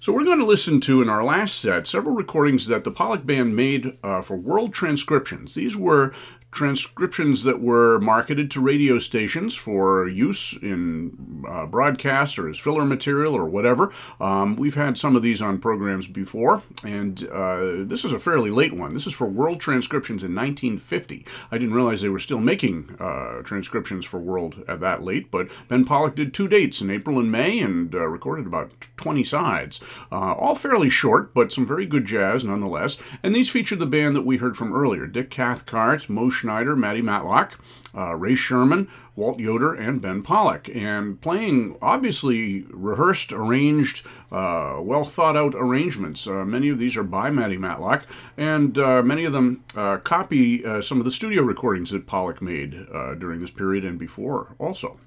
So 0.00 0.12
we're 0.12 0.24
going 0.24 0.38
to 0.38 0.46
listen 0.46 0.80
to 0.82 1.02
in 1.02 1.08
our 1.08 1.24
last 1.24 1.58
set 1.58 1.88
several 1.88 2.14
recordings 2.14 2.68
that 2.68 2.84
the 2.84 2.90
Pollack 2.92 3.26
Band 3.26 3.56
made 3.56 3.98
uh, 4.02 4.22
for 4.22 4.36
World 4.36 4.72
Transcriptions. 4.72 5.54
These 5.54 5.76
were 5.76 6.12
transcriptions 6.50 7.44
that 7.44 7.60
were 7.60 7.98
marketed 7.98 8.50
to 8.50 8.60
radio 8.60 8.98
stations 8.98 9.54
for 9.54 10.08
use 10.08 10.56
in 10.62 11.44
uh, 11.48 11.66
broadcasts 11.66 12.38
or 12.38 12.48
as 12.48 12.58
filler 12.58 12.84
material 12.84 13.34
or 13.34 13.44
whatever. 13.44 13.92
Um, 14.18 14.56
we've 14.56 14.74
had 14.74 14.96
some 14.96 15.14
of 15.14 15.22
these 15.22 15.42
on 15.42 15.58
programs 15.58 16.08
before, 16.08 16.62
and 16.84 17.22
uh, 17.28 17.84
this 17.84 18.04
is 18.04 18.12
a 18.12 18.18
fairly 18.18 18.50
late 18.50 18.72
one. 18.72 18.94
This 18.94 19.06
is 19.06 19.14
for 19.14 19.26
World 19.26 19.60
Transcriptions 19.60 20.24
in 20.24 20.34
1950. 20.34 21.26
I 21.50 21.58
didn't 21.58 21.74
realize 21.74 22.00
they 22.00 22.08
were 22.08 22.18
still 22.18 22.40
making 22.40 22.96
uh, 22.98 23.42
transcriptions 23.42 24.06
for 24.06 24.18
World 24.18 24.64
at 24.66 24.80
that 24.80 25.02
late, 25.02 25.30
but 25.30 25.48
Ben 25.68 25.84
Pollack 25.84 26.14
did 26.14 26.32
two 26.32 26.48
dates 26.48 26.80
in 26.80 26.90
April 26.90 27.18
and 27.18 27.30
May 27.30 27.60
and 27.60 27.94
uh, 27.94 28.06
recorded 28.06 28.46
about 28.46 28.72
20 28.96 29.22
sides. 29.22 29.80
Uh, 30.10 30.32
all 30.32 30.54
fairly 30.54 30.88
short, 30.88 31.34
but 31.34 31.52
some 31.52 31.66
very 31.66 31.84
good 31.84 32.06
jazz 32.06 32.44
nonetheless. 32.44 32.96
And 33.22 33.34
these 33.34 33.50
featured 33.50 33.78
the 33.78 33.86
band 33.86 34.16
that 34.16 34.26
we 34.26 34.38
heard 34.38 34.56
from 34.56 34.74
earlier 34.74 35.06
Dick 35.06 35.30
Cathcart, 35.30 36.08
Mo 36.08 36.30
Schneider, 36.48 36.74
Matty 36.74 37.02
Matlock, 37.02 37.60
uh, 37.94 38.14
Ray 38.14 38.34
Sherman, 38.34 38.88
Walt 39.14 39.38
Yoder, 39.38 39.74
and 39.74 40.00
Ben 40.00 40.22
Pollack. 40.22 40.74
and 40.74 41.20
playing 41.20 41.76
obviously 41.82 42.62
rehearsed, 42.70 43.34
arranged, 43.34 44.06
uh, 44.32 44.78
well 44.80 45.04
thought 45.04 45.36
out 45.36 45.54
arrangements. 45.54 46.26
Uh, 46.26 46.46
many 46.46 46.70
of 46.70 46.78
these 46.78 46.96
are 46.96 47.02
by 47.02 47.28
Matty 47.28 47.58
Matlock, 47.58 48.06
and 48.38 48.78
uh, 48.78 49.02
many 49.02 49.26
of 49.26 49.34
them 49.34 49.62
uh, 49.76 49.98
copy 49.98 50.64
uh, 50.64 50.80
some 50.80 50.98
of 50.98 51.04
the 51.04 51.10
studio 51.10 51.42
recordings 51.42 51.90
that 51.90 52.06
Pollock 52.06 52.40
made 52.40 52.86
during 53.18 53.42
this 53.42 53.50
period 53.50 53.84
and 53.84 53.98
before 53.98 54.54
also. 54.58 54.98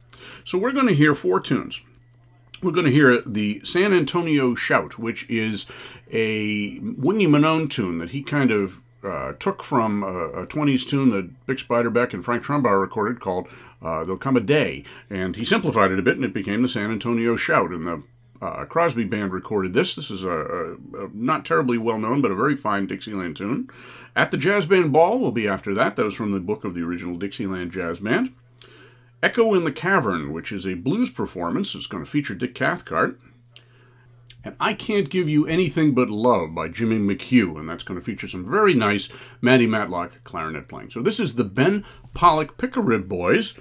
So 0.44 0.60
we're 0.60 0.74
going 0.74 0.88
to 0.88 0.94
hear 0.94 1.16
four 1.16 1.39
tunes 1.39 1.82
we're 2.62 2.72
going 2.72 2.86
to 2.86 2.92
hear 2.92 3.22
the 3.22 3.60
San 3.64 3.92
Antonio 3.92 4.54
Shout, 4.54 5.00
which 5.00 5.28
is 5.28 5.66
a 6.12 6.78
Wingy 6.80 7.26
Manone 7.26 7.68
tune 7.68 7.98
that 7.98 8.12
he 8.12 8.22
kind 8.22 8.52
of 8.52 8.82
uh, 9.04 9.34
took 9.34 9.64
from 9.64 10.04
a, 10.04 10.41
a, 10.41 10.47
20s 10.47 10.88
tune 10.88 11.10
that 11.10 11.47
Bix 11.47 11.66
Beiderbecke 11.66 12.14
and 12.14 12.24
Frank 12.24 12.43
Trumbauer 12.43 12.80
recorded 12.80 13.20
called 13.20 13.47
uh, 13.82 14.04
There'll 14.04 14.18
Come 14.18 14.38
a 14.38 14.41
Day. 14.41 14.84
And 15.10 15.36
he 15.36 15.43
simplified 15.45 15.91
it 15.91 15.99
a 15.99 16.04
bit 16.04 16.16
and 16.16 16.26
it 16.26 16.34
became 16.34 16.62
the 16.62 16.68
San 16.68 16.91
Antonio 16.91 17.36
Shout. 17.36 17.72
And 17.72 17.86
the 17.86 18.04
uh, 18.41 18.66
Crosby 18.66 19.06
Band 19.06 19.34
recorded 19.34 19.74
this. 19.74 19.95
This 19.95 20.12
is 20.12 20.24
a, 20.24 20.30
a, 20.30 20.74
a 21.06 21.10
not 21.14 21.45
terribly 21.45 21.78
well 21.78 21.99
known, 21.99 22.22
but 22.22 22.32
a 22.32 22.36
very 22.36 22.56
fine 22.56 22.88
Dixieland 22.88 23.36
tune. 23.36 23.70
At 24.16 24.32
the 24.32 24.38
Jazz 24.38 24.66
Band 24.66 24.91
Ball 24.91 25.20
will 25.20 25.32
be 25.32 25.47
after 25.47 25.74
that. 25.74 25.95
That 25.95 26.06
was 26.06 26.16
from 26.16 26.32
the 26.32 26.39
book 26.39 26.64
of 26.64 26.74
the 26.74 26.84
original 26.84 27.16
Dixieland 27.16 27.72
Jazz 27.72 27.99
Band. 27.99 28.34
Echo 29.24 29.54
in 29.54 29.64
the 29.66 29.72
Cavern, 29.72 30.34
which 30.34 30.52
is 30.52 30.66
a 30.66 30.74
blues 30.74 31.12
performance. 31.12 31.76
It's 31.76 31.86
going 31.86 32.04
to 32.04 32.10
feature 32.10 32.34
Dick 32.34 32.56
Cathcart 32.56 33.20
and 34.44 34.56
I 34.60 34.74
Can't 34.74 35.10
Give 35.10 35.30
You 35.30 35.46
Anything 35.46 35.94
But 35.94 36.10
Love 36.10 36.56
by 36.56 36.68
Jimmy 36.68 36.98
McHugh, 36.98 37.60
and 37.60 37.70
that's 37.70 37.84
going 37.84 38.00
to 38.00 38.06
feature 38.06 38.28
some 38.28 38.50
very 38.50 38.74
nice 38.74 39.10
Matty 39.42 39.68
Matlock 39.68 40.24
clarinet 40.24 40.68
playing. 40.68 40.92
So 40.92 41.02
this 41.02 41.20
is 41.20 41.36
the 41.36 41.44
Ben 41.44 41.84
Pollack 42.14 42.58
Pick-a-Rib 42.58 43.08
Boys, 43.08 43.54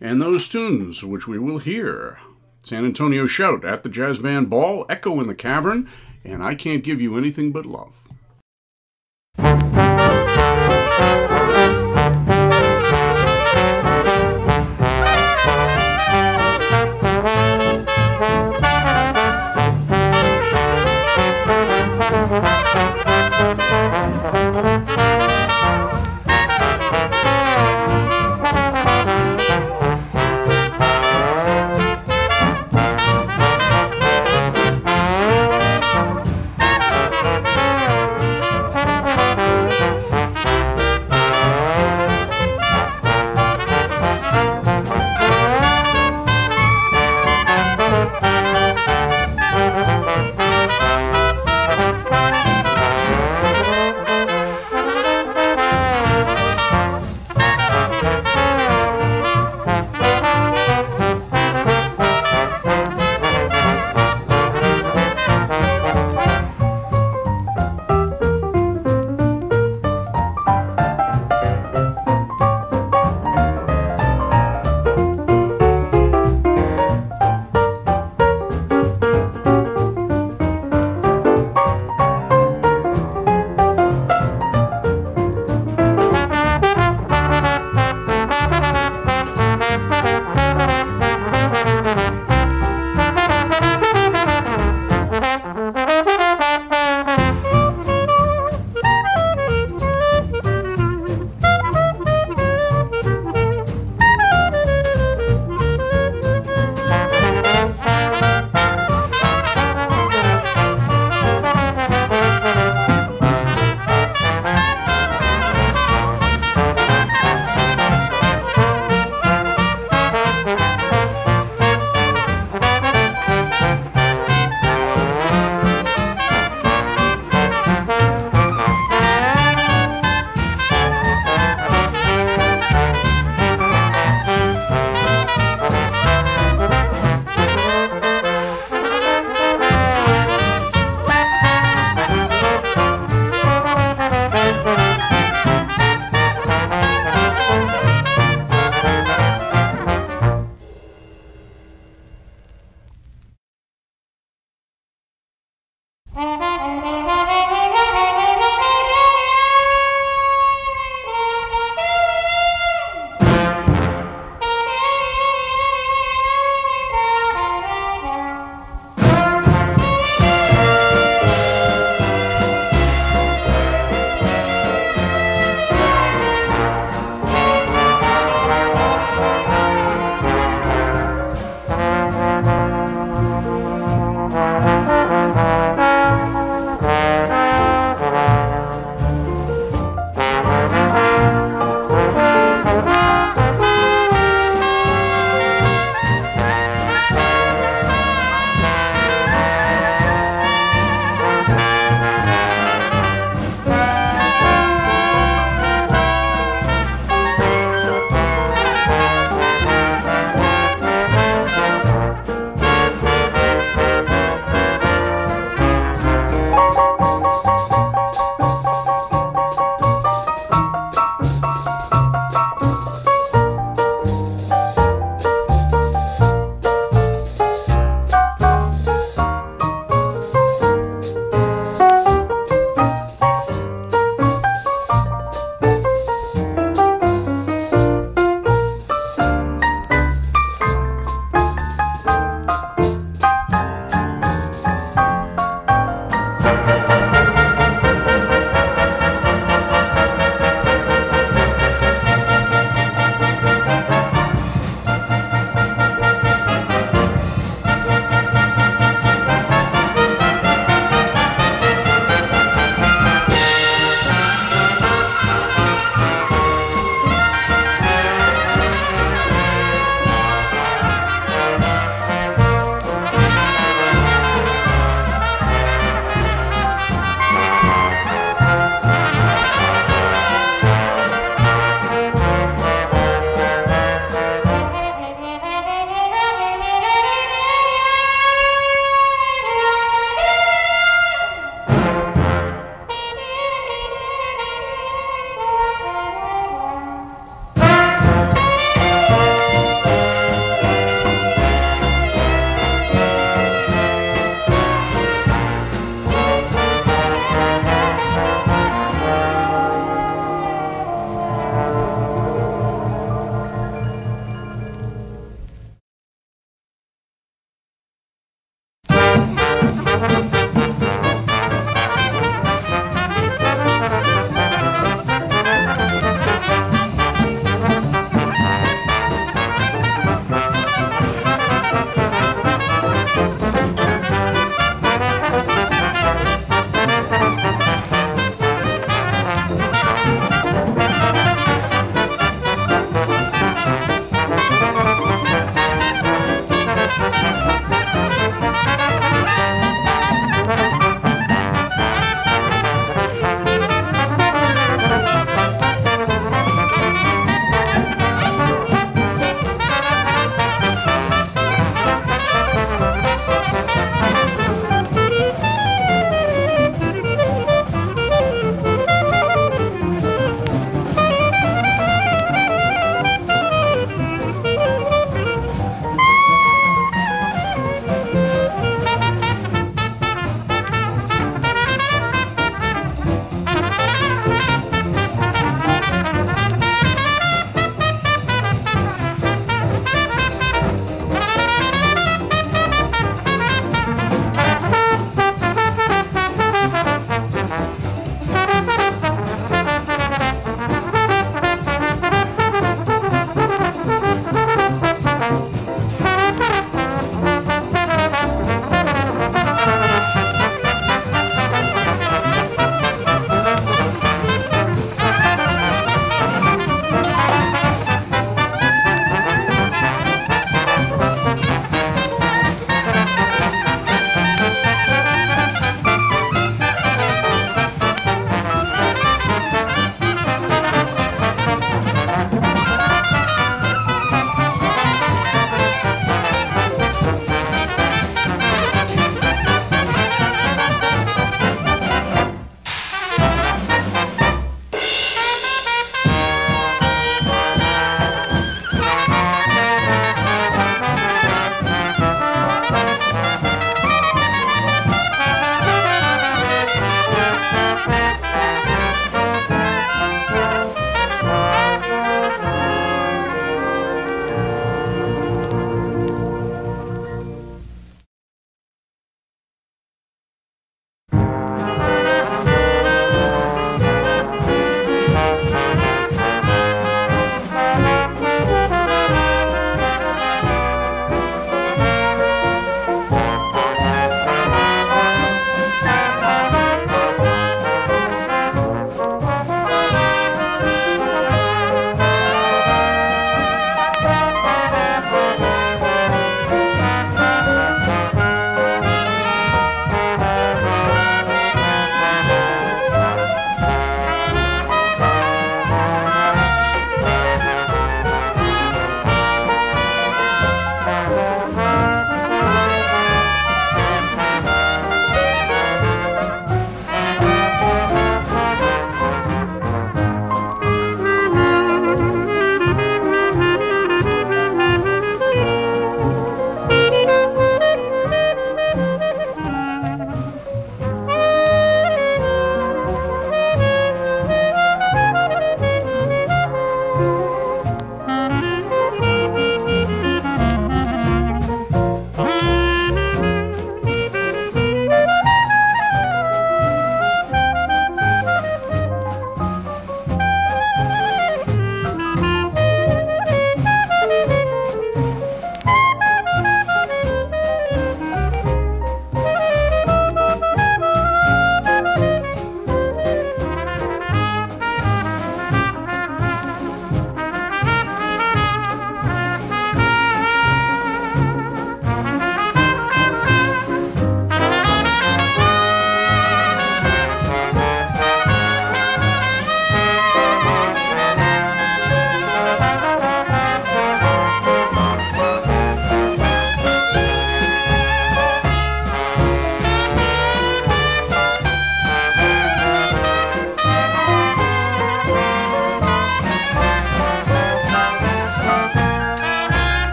and 0.00 0.20
those 0.20 0.48
tunes 0.48 1.02
which 1.04 1.26
we 1.26 1.38
will 1.38 1.58
hear. 1.58 2.20
San 2.64 2.84
Antonio 2.84 3.26
Shout 3.26 3.64
at 3.64 3.82
the 3.82 3.88
Jazz 3.88 4.18
Band 4.18 4.50
Ball, 4.50 4.84
Echo 4.88 5.20
in 5.20 5.28
the 5.28 5.34
Cavern, 5.34 5.88
and 6.24 6.42
I 6.42 6.54
Can't 6.54 6.84
Give 6.84 7.00
You 7.00 7.16
Anything 7.16 7.52
But 7.52 7.66
Love. 7.66 8.07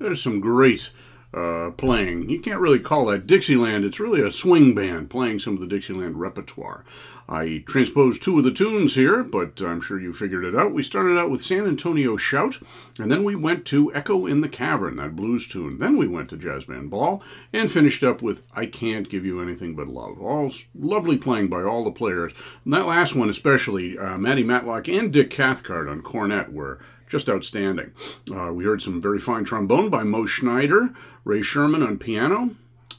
There's 0.00 0.22
some 0.22 0.40
great 0.40 0.90
uh, 1.34 1.72
playing. 1.72 2.30
You 2.30 2.40
can't 2.40 2.58
really 2.58 2.78
call 2.78 3.06
that 3.06 3.26
Dixieland. 3.26 3.84
It's 3.84 4.00
really 4.00 4.22
a 4.22 4.32
swing 4.32 4.74
band 4.74 5.10
playing 5.10 5.40
some 5.40 5.54
of 5.54 5.60
the 5.60 5.66
Dixieland 5.66 6.18
repertoire. 6.18 6.84
I 7.28 7.62
transposed 7.66 8.22
two 8.22 8.38
of 8.38 8.44
the 8.44 8.50
tunes 8.50 8.94
here, 8.94 9.22
but 9.22 9.60
I'm 9.60 9.82
sure 9.82 10.00
you 10.00 10.14
figured 10.14 10.46
it 10.46 10.56
out. 10.56 10.72
We 10.72 10.82
started 10.82 11.18
out 11.18 11.30
with 11.30 11.42
San 11.42 11.66
Antonio 11.66 12.16
Shout, 12.16 12.58
and 12.98 13.12
then 13.12 13.22
we 13.22 13.36
went 13.36 13.66
to 13.66 13.94
Echo 13.94 14.24
in 14.24 14.40
the 14.40 14.48
Cavern, 14.48 14.96
that 14.96 15.14
blues 15.14 15.46
tune. 15.46 15.78
Then 15.78 15.98
we 15.98 16.08
went 16.08 16.30
to 16.30 16.38
Jazz 16.38 16.64
Band 16.64 16.90
Ball, 16.90 17.22
and 17.52 17.70
finished 17.70 18.02
up 18.02 18.22
with 18.22 18.46
I 18.54 18.64
Can't 18.64 19.10
Give 19.10 19.26
You 19.26 19.42
Anything 19.42 19.76
But 19.76 19.86
Love. 19.88 20.18
All 20.18 20.50
lovely 20.74 21.18
playing 21.18 21.48
by 21.48 21.62
all 21.62 21.84
the 21.84 21.92
players. 21.92 22.32
And 22.64 22.72
that 22.72 22.86
last 22.86 23.14
one, 23.14 23.28
especially, 23.28 23.98
uh, 23.98 24.16
Matlock 24.16 24.88
and 24.88 25.12
Dick 25.12 25.28
Cathcart 25.28 25.88
on 25.88 26.00
cornet 26.00 26.52
were 26.52 26.80
just 27.10 27.28
outstanding. 27.28 27.92
Uh, 28.32 28.52
we 28.52 28.64
heard 28.64 28.80
some 28.80 29.02
very 29.02 29.18
fine 29.18 29.44
trombone 29.44 29.90
by 29.90 30.04
Mo 30.04 30.24
Schneider, 30.24 30.90
Ray 31.24 31.42
Sherman 31.42 31.82
on 31.82 31.98
piano, 31.98 32.56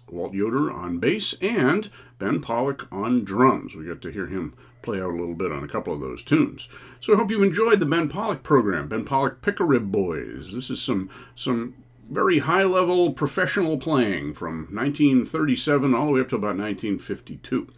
Walt 0.09 0.33
Yoder 0.33 0.69
on 0.69 0.99
bass, 0.99 1.33
and 1.41 1.89
Ben 2.19 2.41
Pollack 2.41 2.91
on 2.91 3.23
drums. 3.23 3.75
We 3.75 3.85
got 3.85 4.01
to 4.01 4.11
hear 4.11 4.27
him 4.27 4.53
play 4.81 4.99
out 4.99 5.11
a 5.11 5.17
little 5.17 5.33
bit 5.33 5.51
on 5.51 5.63
a 5.63 5.67
couple 5.67 5.93
of 5.93 6.01
those 6.01 6.21
tunes. 6.23 6.67
So 6.99 7.13
I 7.13 7.17
hope 7.17 7.31
you've 7.31 7.41
enjoyed 7.41 7.79
the 7.79 7.85
Ben 7.85 8.09
Pollack 8.09 8.43
program, 8.43 8.89
Ben 8.89 9.05
Pollack 9.05 9.41
Pick-a-Rib 9.41 9.91
Boys. 9.91 10.53
This 10.53 10.69
is 10.69 10.81
some 10.81 11.09
some 11.33 11.75
very 12.09 12.39
high 12.39 12.63
level 12.63 13.13
professional 13.13 13.77
playing 13.77 14.33
from 14.33 14.67
1937 14.71 15.95
all 15.95 16.07
the 16.07 16.11
way 16.11 16.21
up 16.21 16.29
to 16.29 16.35
about 16.35 16.57
1952. 16.57 17.71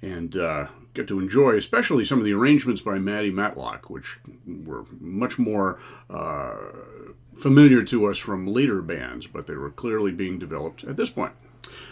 And 0.00 0.36
uh, 0.36 0.68
get 0.94 1.08
to 1.08 1.18
enjoy, 1.18 1.56
especially 1.56 2.04
some 2.04 2.18
of 2.18 2.24
the 2.24 2.32
arrangements 2.32 2.80
by 2.80 2.98
Matty 2.98 3.30
Matlock, 3.30 3.90
which 3.90 4.18
were 4.46 4.84
much 4.98 5.38
more 5.38 5.78
uh, 6.08 6.56
familiar 7.34 7.82
to 7.84 8.06
us 8.06 8.18
from 8.18 8.46
later 8.46 8.82
bands, 8.82 9.26
but 9.26 9.46
they 9.46 9.54
were 9.54 9.70
clearly 9.70 10.12
being 10.12 10.38
developed 10.38 10.84
at 10.84 10.96
this 10.96 11.10
point. 11.10 11.32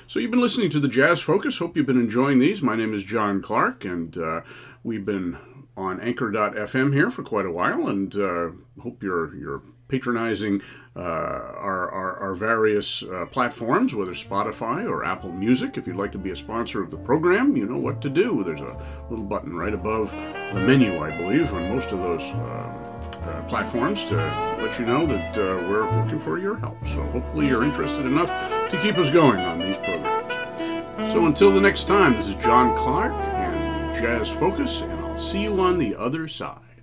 So 0.07 0.19
you've 0.19 0.31
been 0.31 0.41
listening 0.41 0.71
to 0.71 0.81
the 0.81 0.89
Jazz 0.89 1.21
Focus. 1.21 1.59
Hope 1.59 1.77
you've 1.77 1.87
been 1.87 2.01
enjoying 2.01 2.39
these. 2.39 2.63
My 2.63 2.77
name 2.77 2.95
is 2.95 3.05
John 3.05 3.43
Clark, 3.43 3.85
and 3.85 4.17
uh, 4.17 4.41
we've 4.83 5.05
been 5.05 5.39
on 5.77 6.01
Anchor.fm 6.01 6.93
here 6.93 7.11
for 7.11 7.23
quite 7.23 7.47
a 7.47 7.53
while, 7.53 7.87
and 7.87 8.15
uh, 8.17 8.51
hope 8.83 9.03
you're 9.03 9.37
you're 9.37 9.63
patronizing 9.89 10.63
uh, 10.97 11.01
our, 11.01 11.91
our, 11.91 12.17
our, 12.19 12.35
various 12.35 13.03
uh, 13.05 13.25
platforms, 13.31 13.95
whether 13.95 14.13
Spotify 14.13 14.89
or 14.89 15.05
Apple 15.05 15.31
Music. 15.31 15.77
If 15.77 15.87
you'd 15.87 15.97
like 15.97 16.13
to 16.13 16.19
be 16.19 16.31
a 16.31 16.37
sponsor 16.37 16.83
of 16.83 16.91
the 16.91 16.97
program, 16.97 17.57
you 17.57 17.67
know 17.67 17.79
what 17.79 18.01
to 18.03 18.11
do. 18.11 18.43
There's 18.43 18.61
a 18.61 18.77
little 19.09 19.25
button 19.25 19.55
right 19.55 19.73
above 19.73 20.11
the 20.11 20.61
menu, 20.67 20.99
I 20.99 21.17
believe, 21.17 21.53
on 21.53 21.69
most 21.69 21.93
of 21.93 22.01
those 22.01 22.23
uh, 22.31 22.85
uh 23.25 23.49
platforms 23.49 24.05
to 24.07 24.17
let 24.17 24.79
you 24.79 24.87
know 24.87 25.07
that 25.07 25.39
uh, 25.39 25.69
we're 25.69 25.89
looking 26.03 26.19
for 26.19 26.39
your 26.39 26.57
help. 26.57 26.77
So 26.87 27.03
hopefully 27.05 27.47
you're 27.47 27.65
interested 27.65 28.05
enough 28.05 28.29
to 28.71 28.81
keep 28.83 28.99
us 28.99 29.11
going 29.11 29.41
on 29.41 29.59
these 29.59 29.77
programs. 29.77 31.13
So 31.13 31.27
until 31.27 31.53
the 31.53 31.61
next 31.61 31.87
time, 31.87 32.15
this 32.15 32.29
is 32.29 32.35
John 32.35 32.77
Clark 32.77 33.13
and 33.13 33.95
Jazz 33.95 34.31
Focus, 34.31 34.83
and 34.83 34.93
I'll 35.01 35.19
see 35.19 35.43
you 35.43 35.61
on 35.61 35.79
the 35.79 35.95
other 35.95 36.27
side. 36.27 36.68